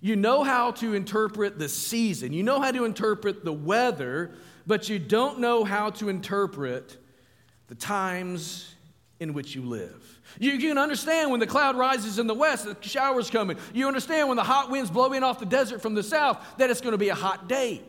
[0.00, 4.32] You know how to interpret the season, you know how to interpret the weather,
[4.66, 6.96] but you don't know how to interpret
[7.68, 8.74] the times
[9.18, 10.20] in which you live.
[10.38, 13.56] You can understand when the cloud rises in the west, the shower's coming.
[13.72, 16.80] You understand when the hot wind's blowing off the desert from the south, that it's
[16.80, 17.82] going to be a hot day.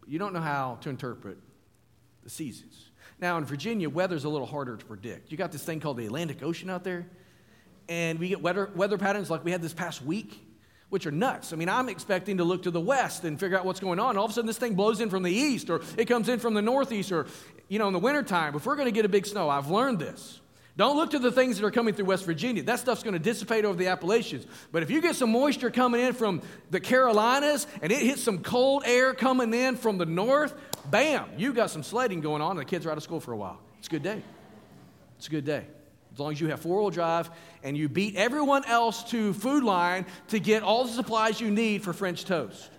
[0.00, 1.38] But you don't know how to interpret
[2.22, 2.90] the seasons.
[3.20, 5.30] Now, in Virginia, weather's a little harder to predict.
[5.30, 7.06] You got this thing called the Atlantic Ocean out there,
[7.88, 10.40] and we get weather, weather patterns like we had this past week
[10.92, 11.54] which are nuts.
[11.54, 14.18] I mean, I'm expecting to look to the west and figure out what's going on.
[14.18, 16.38] All of a sudden, this thing blows in from the east, or it comes in
[16.38, 17.26] from the northeast, or,
[17.68, 18.54] you know, in the wintertime.
[18.54, 20.38] If we're going to get a big snow, I've learned this.
[20.76, 22.62] Don't look to the things that are coming through West Virginia.
[22.62, 24.46] That stuff's going to dissipate over the Appalachians.
[24.70, 28.40] But if you get some moisture coming in from the Carolinas and it hits some
[28.40, 30.54] cold air coming in from the north,
[30.90, 33.32] bam, you got some sledding going on, and the kids are out of school for
[33.32, 33.58] a while.
[33.78, 34.22] It's a good day.
[35.16, 35.64] It's a good day.
[36.12, 37.30] As long as you have four wheel drive
[37.62, 41.82] and you beat everyone else to Food Lion to get all the supplies you need
[41.82, 42.70] for French toast.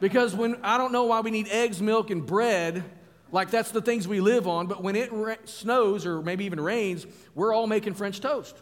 [0.00, 2.84] Because when I don't know why we need eggs, milk, and bread,
[3.30, 6.60] like that's the things we live on, but when it ra- snows or maybe even
[6.60, 8.56] rains, we're all making French toast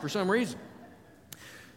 [0.00, 0.58] for some reason.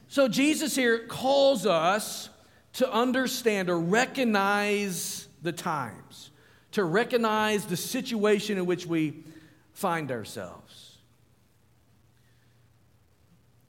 [0.08, 2.30] So Jesus here calls us
[2.74, 6.32] to understand or recognize the times,
[6.72, 9.24] to recognize the situation in which we
[9.74, 10.65] find ourselves.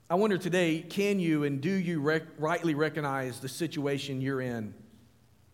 [0.09, 4.73] I wonder today can you and do you rec- rightly recognize the situation you're in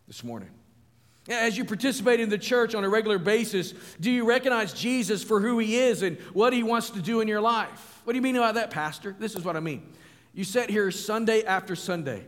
[0.08, 0.50] this morning?
[1.28, 5.40] As you participate in the church on a regular basis, do you recognize Jesus for
[5.40, 8.02] who he is and what he wants to do in your life?
[8.04, 9.16] What do you mean by that, Pastor?
[9.18, 9.88] This is what I mean.
[10.34, 12.26] You sit here Sunday after Sunday,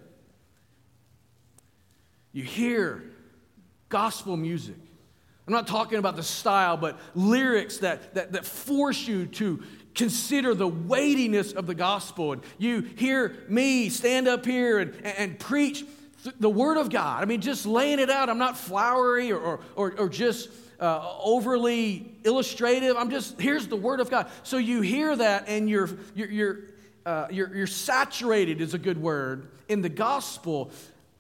[2.32, 3.04] you hear
[3.90, 4.76] gospel music.
[5.48, 9.62] I'm not talking about the style, but lyrics that, that, that force you to
[9.96, 12.34] consider the weightiness of the gospel.
[12.34, 15.86] And you hear me stand up here and, and preach
[16.40, 17.24] the Word of God.
[17.24, 18.30] I mean, just laying it out.
[18.30, 22.98] I'm not flowery or, or, or just uh, overly illustrative.
[22.98, 24.28] I'm just, here's the Word of God.
[24.44, 26.60] So you hear that and you're, you're, you're,
[27.06, 30.72] uh, you're, you're saturated, is a good word, in the gospel.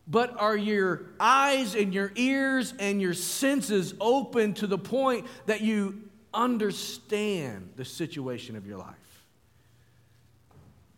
[0.07, 5.61] But are your eyes and your ears and your senses open to the point that
[5.61, 6.04] you
[6.35, 8.95] understand the situation of your life.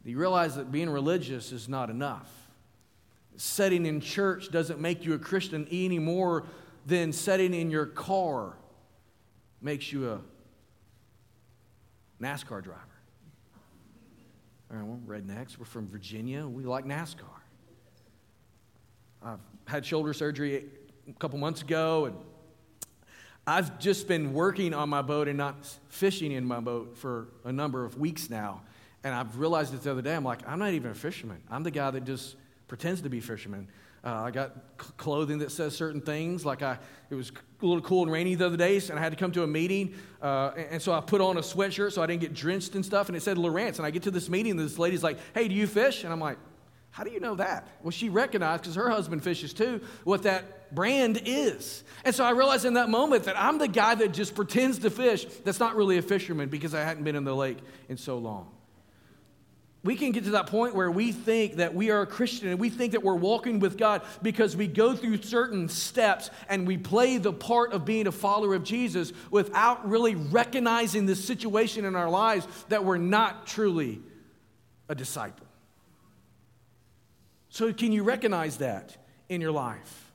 [0.04, 2.32] You realize that being religious is not enough.
[3.36, 6.46] Setting in church doesn't make you a Christian any more
[6.86, 8.58] than setting in your car
[9.62, 10.22] makes you a
[12.22, 12.82] NASCAR driver.
[14.72, 15.58] All right, well, rednecks.
[15.58, 16.48] We're from Virginia.
[16.48, 17.26] We like NASCAR.
[19.22, 20.66] I've had shoulder surgery
[21.10, 22.16] a couple months ago, and
[23.50, 25.56] I've just been working on my boat and not
[25.88, 28.62] fishing in my boat for a number of weeks now.
[29.06, 30.14] And I've realized it the other day.
[30.14, 31.42] I'm like, I'm not even a fisherman.
[31.50, 32.36] I'm the guy that just
[32.68, 33.70] pretends to be a fisherman.
[34.04, 36.46] Uh, I got c- clothing that says certain things.
[36.46, 36.78] Like I,
[37.10, 37.32] it was
[37.62, 39.48] a little cool and rainy the other day, and I had to come to a
[39.48, 39.96] meeting.
[40.22, 42.86] Uh, and, and, so I put on a sweatshirt so I didn't get drenched and
[42.86, 43.08] stuff.
[43.08, 43.78] And it said Lowrance.
[43.78, 46.12] And I get to this meeting, and this lady's like, "Hey, do you fish?" And
[46.12, 46.38] I'm like,
[46.92, 49.82] "How do you know that?" Well, she recognized because her husband fishes too.
[50.04, 51.84] What that brand is.
[52.06, 54.90] And so I realized in that moment that I'm the guy that just pretends to
[54.90, 55.26] fish.
[55.44, 57.58] That's not really a fisherman because I hadn't been in the lake
[57.90, 58.52] in so long
[59.88, 62.60] we can get to that point where we think that we are a Christian and
[62.60, 66.78] we think that we're walking with God because we go through certain steps and we
[66.78, 71.96] play the part of being a follower of Jesus without really recognizing the situation in
[71.96, 74.02] our lives that we're not truly
[74.90, 75.48] a disciple.
[77.50, 78.98] So, can you recognize that
[79.30, 80.07] in your life?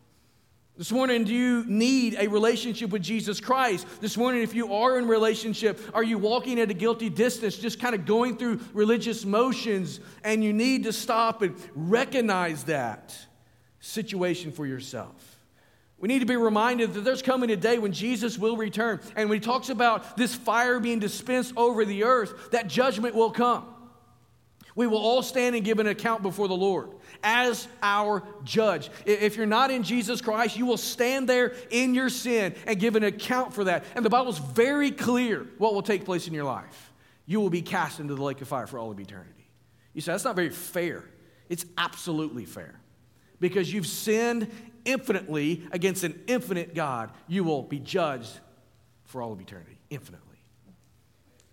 [0.79, 3.87] This morning, do you need a relationship with Jesus Christ?
[4.01, 7.79] This morning, if you are in relationship, are you walking at a guilty distance, just
[7.79, 13.15] kind of going through religious motions, and you need to stop and recognize that
[13.81, 15.41] situation for yourself?
[15.99, 19.01] We need to be reminded that there's coming a day when Jesus will return.
[19.15, 23.31] And when he talks about this fire being dispensed over the earth, that judgment will
[23.31, 23.67] come.
[24.75, 28.91] We will all stand and give an account before the Lord as our judge.
[29.07, 32.97] If you're not in Jesus Christ, you will stand there in your sin and give
[32.97, 33.85] an account for that.
[33.95, 36.93] And the Bible's very clear what will take place in your life.
[37.27, 39.49] You will be cast into the lake of fire for all of eternity.
[39.95, 41.05] You say, that's not very fair.
[41.49, 42.81] It's absolutely fair.
[43.41, 44.51] Because you've sinned
[44.85, 48.41] infinitely against an infinite God, you will be judged
[49.05, 50.22] for all of eternity, infinitely.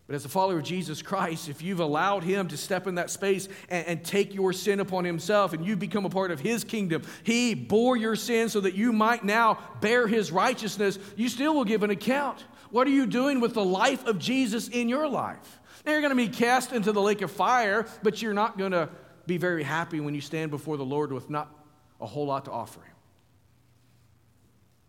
[0.10, 3.12] But as a follower of Jesus Christ, if you've allowed Him to step in that
[3.12, 6.63] space and, and, take your sin upon Himself and you become a part of His
[6.63, 11.54] kingdom, He bore your sin so that you might now bear His righteousness, you still
[11.54, 12.43] will give an account.
[12.72, 15.60] What are you doing with the life of Jesus in your life?
[15.86, 18.72] Now, you're going to be cast into the lake of fire, but you're not going
[18.72, 18.89] to
[19.28, 21.56] be very happy when you stand before the Lord with not
[22.02, 22.95] a whole lot to offer Him.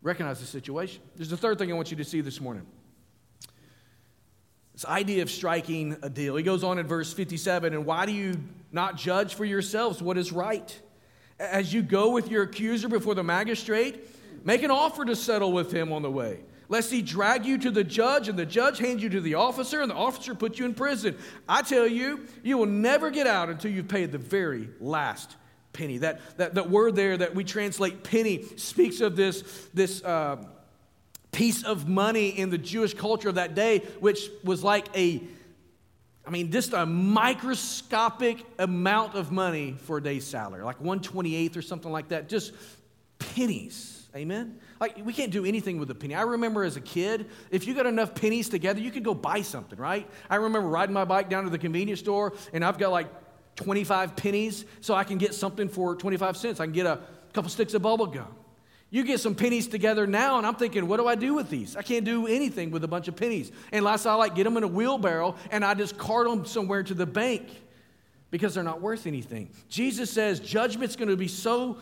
[0.01, 1.03] Recognize the situation.
[1.15, 2.65] There's a third thing I want you to see this morning.
[4.81, 6.37] This idea of striking a deal.
[6.37, 8.41] He goes on in verse 57 and why do you
[8.73, 10.81] not judge for yourselves what is right?
[11.39, 14.09] As you go with your accuser before the magistrate,
[14.43, 16.41] make an offer to settle with him on the way,
[16.71, 19.83] lest he drag you to the judge and the judge hand you to the officer
[19.83, 21.15] and the officer put you in prison.
[21.47, 25.37] I tell you, you will never get out until you've paid the very last
[25.75, 25.99] penny.
[25.99, 29.43] That, that, that word there that we translate penny speaks of this,
[29.75, 30.39] this uh,
[31.33, 35.23] piece of money in the Jewish culture of that day, which was like a,
[36.27, 41.63] I mean, just a microscopic amount of money for a day's salary, like 128th or
[41.63, 42.53] something like that, just
[43.19, 43.97] pennies.
[44.15, 44.59] Amen?
[44.81, 46.17] Like, we can't do anything with a penny.
[46.17, 49.43] I remember as a kid, if you got enough pennies together, you could go buy
[49.43, 50.09] something, right?
[50.29, 53.07] I remember riding my bike down to the convenience store, and I've got like
[53.57, 56.59] 25 pennies, so I can get something for 25 cents.
[56.59, 56.99] I can get a
[57.33, 58.35] couple sticks of bubble gum.
[58.91, 61.77] You get some pennies together now, and I'm thinking, what do I do with these?
[61.77, 63.53] I can't do anything with a bunch of pennies.
[63.73, 66.95] Unless I like get them in a wheelbarrow and I just cart them somewhere to
[66.95, 67.49] the bank
[68.33, 69.51] because they're not worth anything.
[69.69, 71.79] Jesus says judgment's going to be so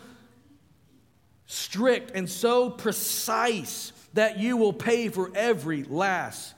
[1.47, 6.53] strict and so precise that you will pay for every last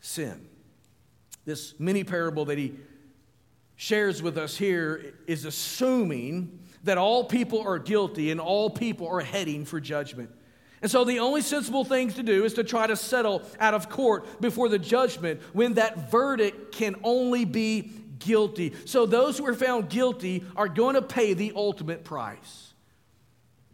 [0.00, 0.48] sin.
[1.44, 2.74] This mini parable that he
[3.76, 9.20] shares with us here is assuming that all people are guilty and all people are
[9.20, 10.30] heading for judgment.
[10.82, 13.88] And so the only sensible thing to do is to try to settle out of
[13.88, 18.74] court before the judgment when that verdict can only be guilty.
[18.84, 22.74] So those who are found guilty are going to pay the ultimate price.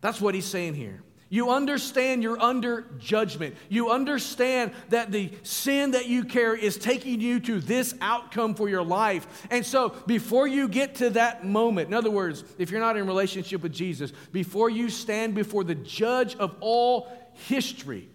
[0.01, 1.03] That's what he's saying here.
[1.33, 3.55] You understand you're under judgment.
[3.71, 8.69] You understand that the sin that you carry is taking you to this outcome for
[8.69, 9.47] your life.
[9.51, 13.07] And so, before you get to that moment, in other words, if you're not in
[13.07, 18.11] relationship with Jesus, before you stand before the judge of all history,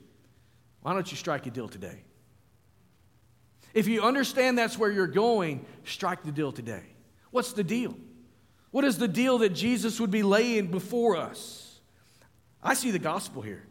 [0.84, 2.04] why don't you strike a deal today?
[3.74, 6.84] If you understand that's where you're going, strike the deal today.
[7.32, 7.98] What's the deal?
[8.70, 11.67] What is the deal that Jesus would be laying before us?
[12.68, 13.64] I see the gospel here.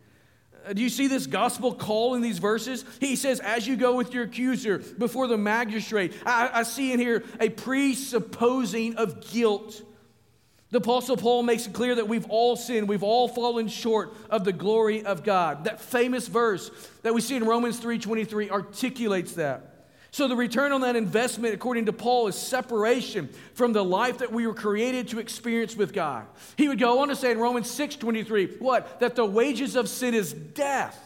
[0.66, 2.84] Uh, do you see this gospel call in these verses?
[2.98, 6.98] He says, as you go with your accuser before the magistrate, I, I see in
[6.98, 9.82] here a presupposing of guilt.
[10.70, 14.44] The Apostle Paul makes it clear that we've all sinned, we've all fallen short of
[14.44, 15.64] the glory of God.
[15.64, 16.70] That famous verse
[17.02, 19.75] that we see in Romans 3:23 articulates that.
[20.16, 24.32] So, the return on that investment, according to Paul, is separation from the life that
[24.32, 26.24] we were created to experience with God.
[26.56, 29.00] He would go on to say in Romans 6 23, what?
[29.00, 30.98] That the wages of sin is death.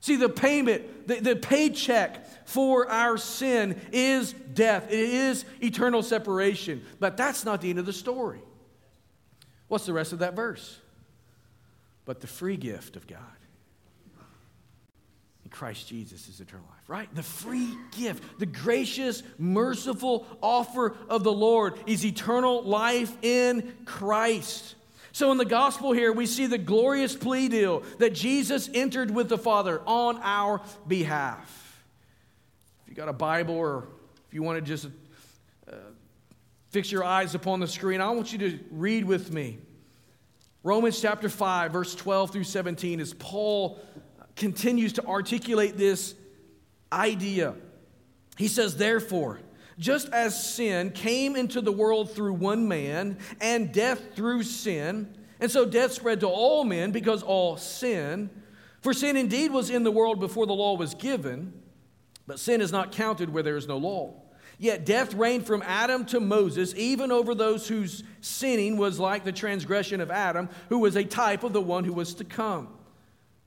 [0.00, 6.84] See, the payment, the, the paycheck for our sin is death, it is eternal separation.
[6.98, 8.42] But that's not the end of the story.
[9.68, 10.78] What's the rest of that verse?
[12.04, 13.39] But the free gift of God
[15.50, 17.14] Christ Jesus is eternal life, right?
[17.14, 24.76] The free gift, the gracious, merciful offer of the Lord is eternal life in Christ.
[25.12, 29.28] So, in the gospel here, we see the glorious plea deal that Jesus entered with
[29.28, 31.82] the Father on our behalf.
[32.84, 33.88] If you got a Bible or
[34.28, 34.86] if you want to just
[35.68, 35.74] uh,
[36.70, 39.58] fix your eyes upon the screen, I want you to read with me.
[40.62, 43.80] Romans chapter 5, verse 12 through 17, is Paul
[44.40, 46.14] continues to articulate this
[46.92, 47.54] idea.
[48.36, 49.40] He says, Therefore,
[49.78, 55.50] just as sin came into the world through one man, and death through sin, and
[55.50, 58.30] so death spread to all men because all sin.
[58.80, 61.52] For sin indeed was in the world before the law was given,
[62.26, 64.14] but sin is not counted where there is no law.
[64.58, 69.32] Yet death reigned from Adam to Moses, even over those whose sinning was like the
[69.32, 72.68] transgression of Adam, who was a type of the one who was to come.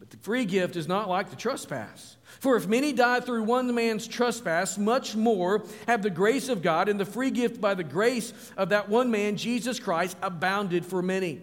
[0.03, 2.17] But the free gift is not like the trespass.
[2.41, 6.89] For if many died through one man's trespass, much more have the grace of God
[6.89, 11.01] and the free gift by the grace of that one man, Jesus Christ, abounded for
[11.01, 11.39] many.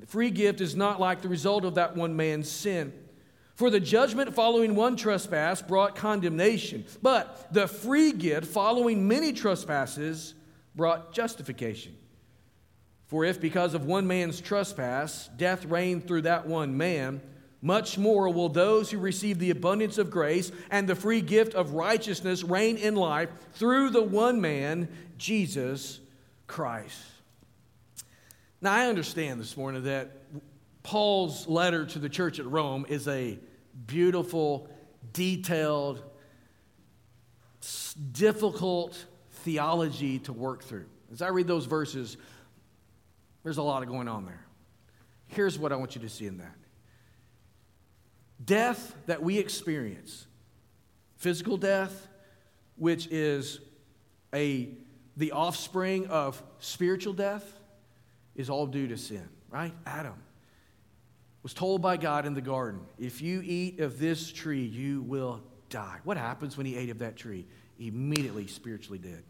[0.00, 2.92] The free gift is not like the result of that one man's sin.
[3.54, 10.34] For the judgment following one trespass brought condemnation, but the free gift following many trespasses
[10.74, 11.96] brought justification.
[13.06, 17.20] For if because of one man's trespass death reigned through that one man,
[17.62, 21.72] much more will those who receive the abundance of grace and the free gift of
[21.72, 24.88] righteousness reign in life through the one man,
[25.18, 26.00] Jesus
[26.46, 26.98] Christ.
[28.62, 30.10] Now, I understand this morning that
[30.82, 33.38] Paul's letter to the church at Rome is a
[33.86, 34.68] beautiful,
[35.12, 36.02] detailed,
[38.12, 40.86] difficult theology to work through.
[41.12, 42.16] As I read those verses,
[43.42, 44.44] there's a lot of going on there.
[45.26, 46.54] Here's what I want you to see in that
[48.44, 50.26] Death that we experience,
[51.16, 52.08] physical death,
[52.76, 53.60] which is
[54.34, 54.70] a,
[55.16, 57.44] the offspring of spiritual death,
[58.34, 59.74] is all due to sin, right?
[59.84, 60.14] Adam
[61.42, 65.42] was told by God in the garden, if you eat of this tree, you will
[65.68, 65.98] die.
[66.04, 67.46] What happens when he ate of that tree?
[67.78, 69.22] Immediately spiritually dead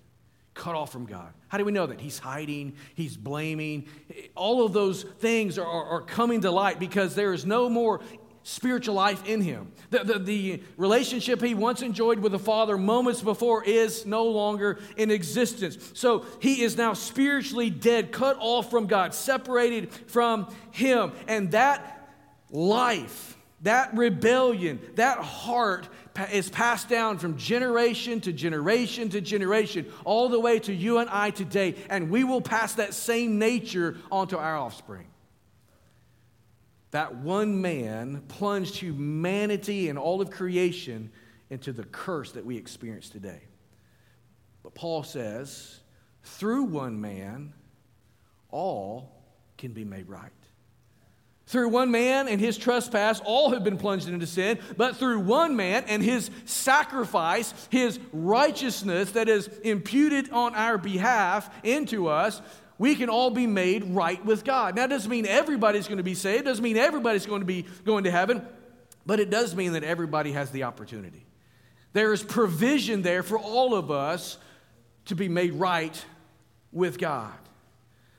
[0.55, 1.33] cut off from God.
[1.49, 2.01] How do we know that?
[2.01, 3.87] He's hiding, he's blaming.
[4.35, 8.01] All of those things are, are, are, coming to light because there is no more
[8.43, 9.72] spiritual life in him.
[9.91, 14.78] The, the, the, relationship he once enjoyed with the Father moments before is no longer
[14.97, 15.93] in existence.
[15.95, 21.12] So he is now spiritually dead, cut off from God, separated from him.
[21.28, 22.09] And that
[22.51, 25.88] life, that rebellion, that heart
[26.32, 31.11] is passed down from generation to generation to generation, all the way to you and
[31.11, 31.74] I today.
[31.88, 35.10] And we will pass that same nature onto our offspring
[36.91, 41.11] that one man plunged humanity and all of creation
[41.51, 43.43] into the curse that we experience today.
[44.62, 45.80] But Paul says,
[46.22, 47.53] through one man,
[48.51, 49.12] all
[49.57, 50.30] can be made right.
[51.47, 55.57] Through one man and his trespass, all have been plunged into sin, but through one
[55.57, 62.41] man and his sacrifice, his righteousness that is imputed on our behalf into us,
[62.81, 64.74] we can all be made right with God.
[64.74, 68.05] Now, doesn't mean everybody's going to be saved, doesn't mean everybody's going to be going
[68.05, 68.43] to heaven,
[69.05, 71.26] but it does mean that everybody has the opportunity.
[71.93, 74.39] There is provision there for all of us
[75.05, 76.03] to be made right
[76.72, 77.35] with God.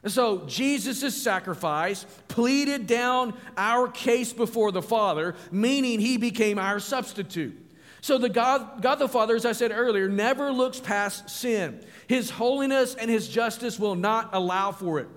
[0.04, 6.80] And so Jesus' sacrifice pleaded down our case before the Father, meaning he became our
[6.80, 7.58] substitute.
[8.02, 11.84] So the God, God the Father, as I said earlier, never looks past sin.
[12.12, 15.08] His holiness and his justice will not allow for it.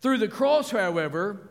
[0.00, 1.50] Through the cross, however,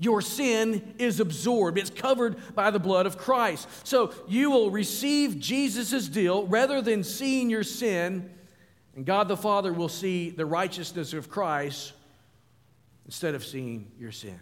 [0.00, 1.78] your sin is absorbed.
[1.78, 3.68] It's covered by the blood of Christ.
[3.84, 8.28] So you will receive Jesus' deal rather than seeing your sin,
[8.96, 11.92] and God the Father will see the righteousness of Christ
[13.06, 14.40] instead of seeing your sin.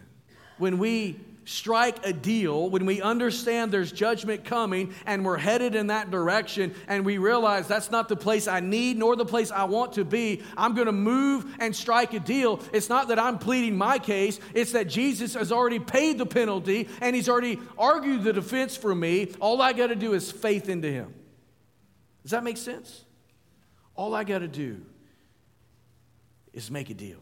[0.57, 1.19] When we
[1.49, 6.73] strike a deal, when we understand there's judgment coming and we're headed in that direction
[6.87, 10.05] and we realize that's not the place I need nor the place I want to
[10.05, 12.61] be, I'm going to move and strike a deal.
[12.71, 16.87] It's not that I'm pleading my case, it's that Jesus has already paid the penalty
[17.01, 19.33] and he's already argued the defense for me.
[19.39, 21.13] All I got to do is faith into him.
[22.21, 23.05] Does that make sense?
[23.95, 24.85] All I got to do
[26.53, 27.19] is make a deal.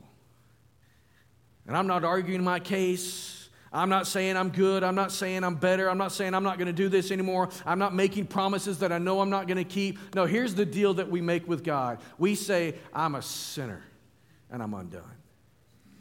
[1.66, 3.37] And I'm not arguing my case.
[3.72, 4.84] I'm not saying I'm good.
[4.84, 5.90] I'm not saying I'm better.
[5.90, 7.50] I'm not saying I'm not going to do this anymore.
[7.66, 10.16] I'm not making promises that I know I'm not going to keep.
[10.16, 13.84] No, here's the deal that we make with God we say, I'm a sinner
[14.50, 15.04] and I'm undone.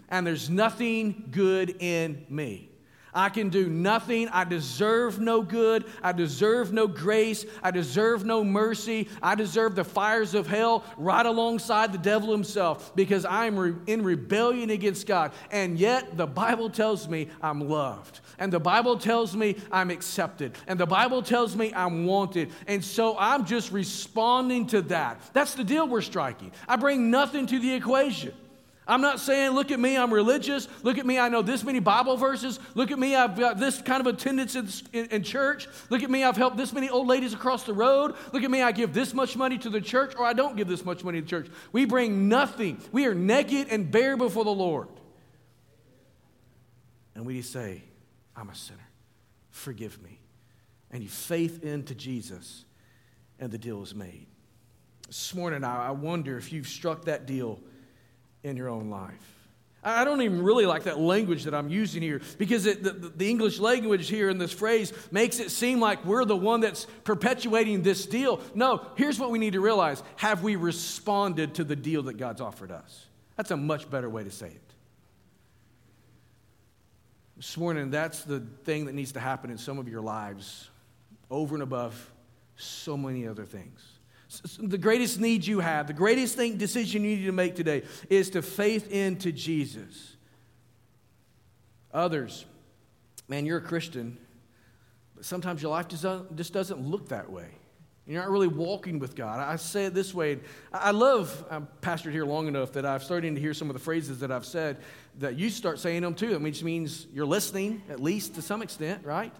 [0.08, 2.70] And there's nothing good in me.
[3.16, 4.28] I can do nothing.
[4.28, 5.86] I deserve no good.
[6.02, 7.46] I deserve no grace.
[7.62, 9.08] I deserve no mercy.
[9.22, 14.04] I deserve the fires of hell right alongside the devil himself because I'm re- in
[14.04, 15.32] rebellion against God.
[15.50, 18.20] And yet, the Bible tells me I'm loved.
[18.38, 20.52] And the Bible tells me I'm accepted.
[20.66, 22.50] And the Bible tells me I'm wanted.
[22.66, 25.20] And so I'm just responding to that.
[25.32, 26.52] That's the deal we're striking.
[26.68, 28.34] I bring nothing to the equation.
[28.88, 30.68] I'm not saying, look at me, I'm religious.
[30.84, 32.60] Look at me, I know this many Bible verses.
[32.74, 35.66] Look at me, I've got this kind of attendance in, in, in, church.
[35.90, 38.14] Look at me, I've helped this many old ladies across the road.
[38.32, 40.68] Look at me, I give this much money to the church, or I don't give
[40.68, 41.48] this much money to the church.
[41.72, 42.80] We bring nothing.
[42.92, 44.86] We are naked and bare before the Lord.
[47.16, 47.82] And we just say,
[48.36, 48.88] I'm a sinner.
[49.50, 50.20] Forgive me.
[50.92, 52.64] And you faith into Jesus,
[53.40, 54.28] and the deal is made.
[55.08, 57.58] This morning, I wonder if you've struck that deal
[58.46, 59.36] in your own life.
[59.82, 63.30] I don't even really like that language that I'm using here because it, the, the,
[63.30, 67.82] English language here in this phrase makes it seem like we're the one that's perpetuating
[67.82, 68.40] this deal.
[68.52, 72.40] No, here's what we need to realize Have we responded to the deal that God's
[72.40, 73.06] offered us?
[73.36, 74.72] That's a much better way to say it.
[77.36, 80.68] This morning, that's the thing that needs to happen in some of your lives
[81.30, 82.12] over and above
[82.56, 83.84] so many other things.
[84.58, 88.30] The greatest need you have, the greatest thing, decision you need to make today is
[88.30, 90.16] to faith into Jesus.
[91.92, 92.44] Others,
[93.28, 94.18] man, you're a Christian,
[95.14, 96.02] but sometimes your life just
[96.52, 97.48] doesn't, look that way.
[98.06, 99.40] You're not really walking with God.
[99.40, 100.38] I say it this way.
[100.72, 103.80] I love, I'm pastored here long enough that I've started to hear some of the
[103.80, 104.78] phrases that I've said
[105.18, 106.38] that you start saying them too.
[106.38, 109.32] Which means you're listening, at least to some extent, right?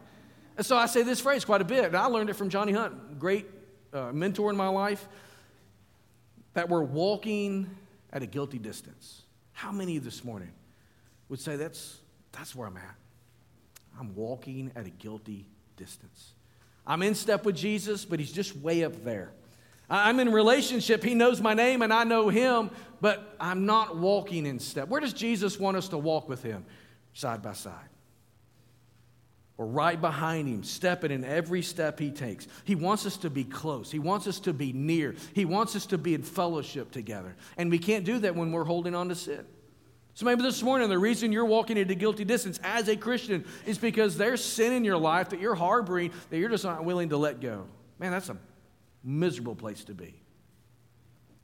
[0.56, 1.84] And so I say this phrase quite a bit.
[1.84, 3.46] And I learned it from Johnny Hunt, great
[3.96, 5.08] uh, mentor in my life,
[6.54, 7.68] that we're walking
[8.12, 9.22] at a guilty distance.
[9.52, 10.52] How many this morning
[11.28, 11.98] would say that's,
[12.32, 12.94] that's where I'm at?
[13.98, 16.32] I'm walking at a guilty distance.
[16.86, 19.32] I'm in step with Jesus, but he's just way up there.
[19.88, 21.02] I'm in relationship.
[21.02, 22.70] He knows my name and I know him,
[23.00, 24.88] but I'm not walking in step.
[24.88, 26.64] Where does Jesus want us to walk with him?
[27.14, 27.88] Side by side
[29.58, 32.46] or right behind him, stepping in every step he takes.
[32.64, 33.90] He wants us to be close.
[33.90, 35.14] He wants us to be near.
[35.32, 37.36] He wants us to be in fellowship together.
[37.56, 39.46] And we can't do that when we're holding on to sin.
[40.12, 43.76] So maybe this morning, the reason you're walking into guilty distance as a Christian is
[43.76, 47.16] because there's sin in your life that you're harboring that you're just not willing to
[47.16, 47.66] let go.
[47.98, 48.36] Man, that's a
[49.04, 50.22] miserable place to be.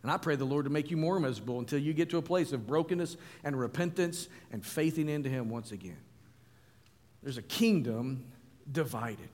[0.03, 2.23] And I pray the Lord to make you more miserable until you get to a
[2.23, 5.99] place of brokenness and repentance and faithing into Him once again.
[7.23, 8.25] There's a kingdom
[8.71, 9.29] divided.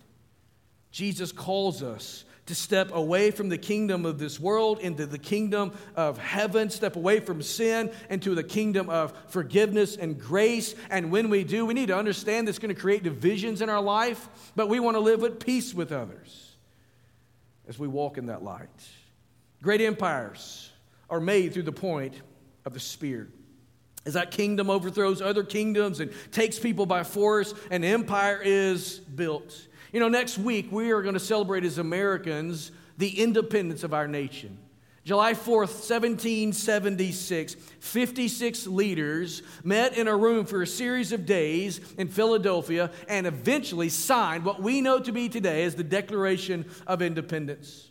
[0.90, 5.70] Jesus calls us to step away from the kingdom of this world into the kingdom
[5.94, 10.74] of heaven, step away from sin into the kingdom of forgiveness and grace.
[10.88, 13.82] And when we do, we need to understand that's going to create divisions in our
[13.82, 16.56] life, but we want to live at peace with others
[17.68, 18.68] as we walk in that light.
[19.62, 20.70] Great empires
[21.10, 22.14] are made through the point
[22.64, 23.28] of the spear
[24.08, 29.66] as that kingdom overthrows other kingdoms and takes people by force, an empire is built.
[29.92, 34.08] You know, next week we are going to celebrate as Americans the independence of our
[34.08, 34.56] nation.
[35.04, 42.08] July 4th, 1776, 56 leaders met in a room for a series of days in
[42.08, 47.87] Philadelphia and eventually signed what we know to be today as the Declaration of Independence.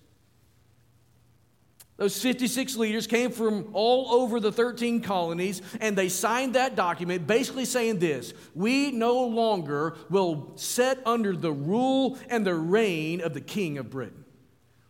[1.97, 7.25] Those 56 leaders came from all over the 13 colonies, and they signed that document
[7.25, 13.33] basically saying this We no longer will set under the rule and the reign of
[13.33, 14.25] the King of Britain.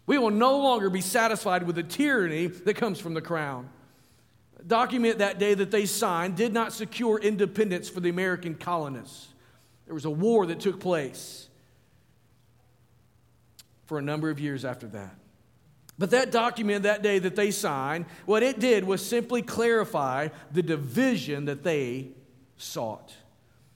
[0.06, 3.70] We will no longer be satisfied with the tyranny that comes from the crown.
[4.58, 9.28] The document that day that they signed did not secure independence for the American colonists.
[9.86, 11.48] There was a war that took place
[13.86, 15.16] for a number of years after that.
[15.98, 20.62] But that document that day that they signed, what it did was simply clarify the
[20.62, 22.10] division that they
[22.58, 23.14] sought.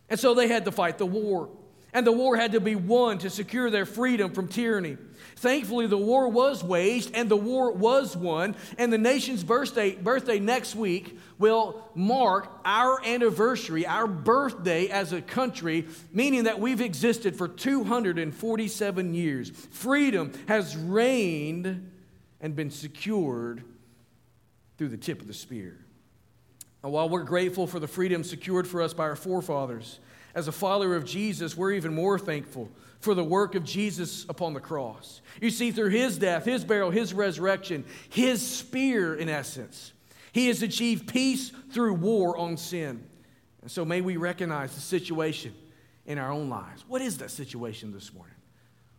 [0.10, 1.50] And so they had to fight the war.
[1.94, 4.98] And the war had to be won to secure their freedom from tyranny.
[5.36, 8.56] Thankfully, the war was waged and the war was won.
[8.78, 15.22] And the nation's birthday, birthday next week will mark our anniversary, our birthday as a
[15.22, 19.50] country, meaning that we've existed for 247 years.
[19.50, 21.91] Freedom has reigned
[22.42, 23.64] and been secured
[24.78, 25.78] through the tip of the spear.
[26.84, 30.00] And while we're grateful for the freedom secured for us by our forefathers,
[30.34, 32.70] as a follower of Jesus, we're even more thankful
[33.00, 35.22] for the work of Jesus upon the cross.
[35.42, 39.94] You see, through his death, his burial, his resurrection, his spear, in essence,
[40.32, 43.04] he has achieved peace through war on sin.
[43.62, 45.54] And so may we recognize the situation
[46.06, 46.84] in our own lives.
[46.88, 48.36] What is that situation this morning?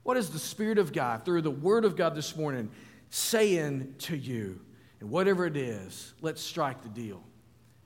[0.02, 2.70] What is the Spirit of God, through the Word of God this morning,
[3.12, 4.58] saying to you?
[5.00, 7.22] And whatever it is, let's strike the deal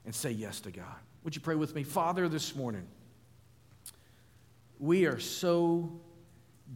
[0.05, 0.85] and say yes to God.
[1.24, 1.83] Would you pray with me?
[1.83, 2.87] Father, this morning,
[4.79, 6.01] we are so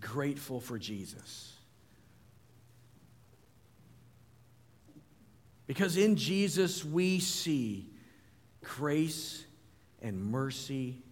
[0.00, 1.54] grateful for Jesus.
[5.66, 7.88] Because in Jesus we see
[8.62, 9.44] grace
[10.02, 11.02] and mercy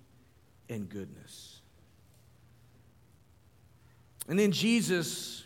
[0.68, 1.60] and goodness.
[4.26, 5.44] And in Jesus,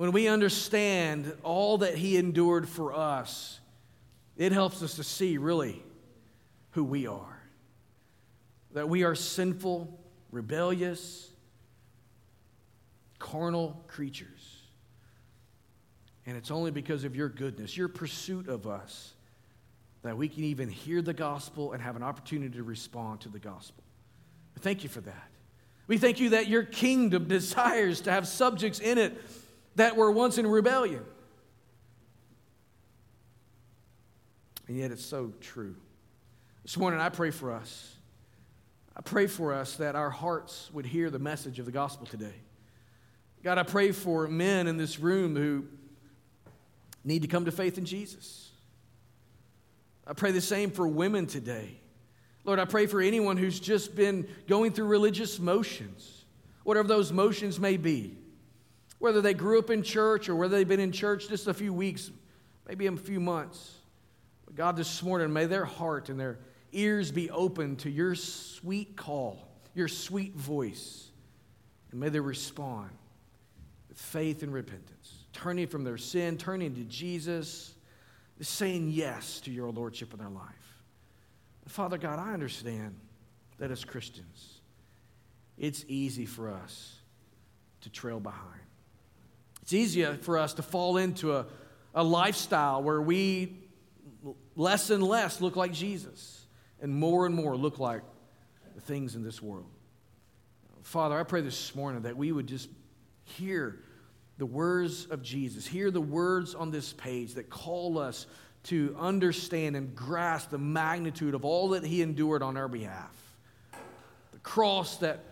[0.00, 3.60] when we understand all that he endured for us,
[4.38, 5.82] it helps us to see really
[6.70, 7.42] who we are.
[8.72, 10.00] That we are sinful,
[10.32, 11.28] rebellious,
[13.18, 14.62] carnal creatures.
[16.24, 19.12] And it's only because of your goodness, your pursuit of us,
[20.00, 23.38] that we can even hear the gospel and have an opportunity to respond to the
[23.38, 23.84] gospel.
[24.60, 25.28] Thank you for that.
[25.88, 29.22] We thank you that your kingdom desires to have subjects in it
[29.76, 31.04] that were once in rebellion.
[34.68, 35.74] And yet it's so true.
[36.62, 37.96] This morning, I pray for us.
[38.96, 42.34] I pray for us that our hearts would hear the message of the gospel today.
[43.42, 45.64] God, I pray for men in this room who
[47.02, 48.50] need to come to faith in Jesus.
[50.06, 51.80] I pray the same for women today.
[52.44, 56.24] Lord, I pray for anyone who's just been going through religious motions,
[56.64, 58.16] whatever those motions may be,
[59.00, 61.72] whether they grew up in church or whether they've been in church just a few
[61.72, 62.10] weeks,
[62.68, 63.78] maybe a few months.
[64.44, 66.38] But God, this morning, may their heart and their
[66.72, 71.10] ears be open to your sweet call, your sweet voice,
[71.90, 72.90] and may they respond
[73.88, 77.74] with faith and repentance, turning from their sin, turning to Jesus,
[78.40, 80.44] saying yes to your Lordship in their life.
[81.68, 82.96] Father God, I understand
[83.58, 84.60] that as Christians,
[85.56, 86.96] it's easy for us
[87.82, 88.60] to trail behind.
[89.70, 91.46] It's easier for us to fall into a,
[91.94, 93.56] a lifestyle where we
[94.56, 96.44] less and less look like Jesus
[96.82, 98.02] and more and more look like
[98.74, 99.70] the things in this world.
[100.82, 102.68] Father, I pray this morning that we would just
[103.22, 103.78] hear
[104.38, 108.26] the words of Jesus, hear the words on this page that call us
[108.64, 113.14] to understand and grasp the magnitude of all that he endured on our behalf.
[114.32, 115.29] The cross that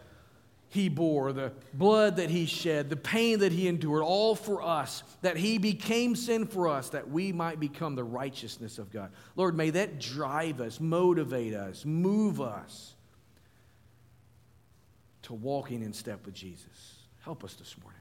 [0.69, 5.03] he bore, the blood that he shed, the pain that he endured, all for us,
[5.23, 9.11] that he became sin for us, that we might become the righteousness of God.
[9.35, 12.95] Lord, may that drive us, motivate us, move us
[15.23, 16.97] to walking in step with Jesus.
[17.21, 18.01] Help us this morning.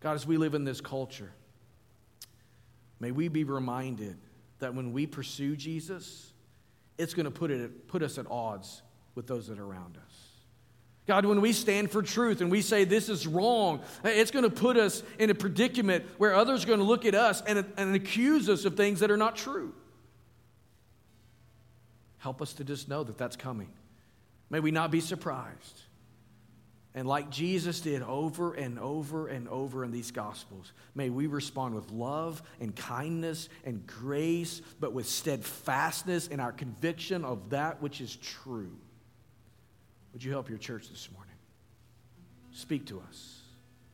[0.00, 1.32] God, as we live in this culture,
[3.00, 4.16] May we be reminded
[4.58, 6.32] that when we pursue Jesus,
[6.96, 8.82] it's going to put, it, put us at odds
[9.14, 10.07] with those that are around us.
[11.08, 14.44] God, when we stand for truth and we say this is wrong, uh, it's going
[14.44, 17.64] to put us in a predicament where others are going to look at us and,
[17.78, 19.74] and accuse us of things that are not true.
[22.18, 23.70] Help us to just know that that's coming.
[24.50, 25.80] May we not be surprised.
[26.94, 31.74] And like Jesus did over and over and over in these Gospels, may we respond
[31.74, 38.02] with love and kindness and grace, but with steadfastness in our conviction of that which
[38.02, 38.76] is true.
[40.12, 41.34] Would you help your church this morning?
[42.52, 43.42] Speak to us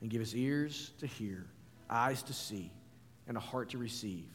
[0.00, 1.46] and give us ears to hear,
[1.90, 2.70] eyes to see,
[3.26, 4.26] and a heart to receive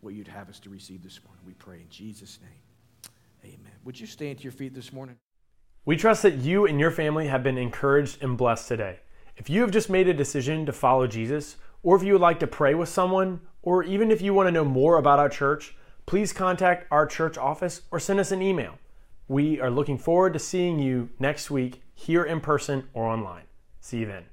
[0.00, 1.42] what you'd have us to receive this morning.
[1.46, 3.54] We pray in Jesus' name.
[3.54, 3.72] Amen.
[3.84, 5.16] Would you stand to your feet this morning?
[5.84, 9.00] We trust that you and your family have been encouraged and blessed today.
[9.36, 12.40] If you have just made a decision to follow Jesus, or if you would like
[12.40, 15.74] to pray with someone, or even if you want to know more about our church,
[16.04, 18.78] please contact our church office or send us an email.
[19.30, 23.44] We are looking forward to seeing you next week here in person or online.
[23.78, 24.24] See you then.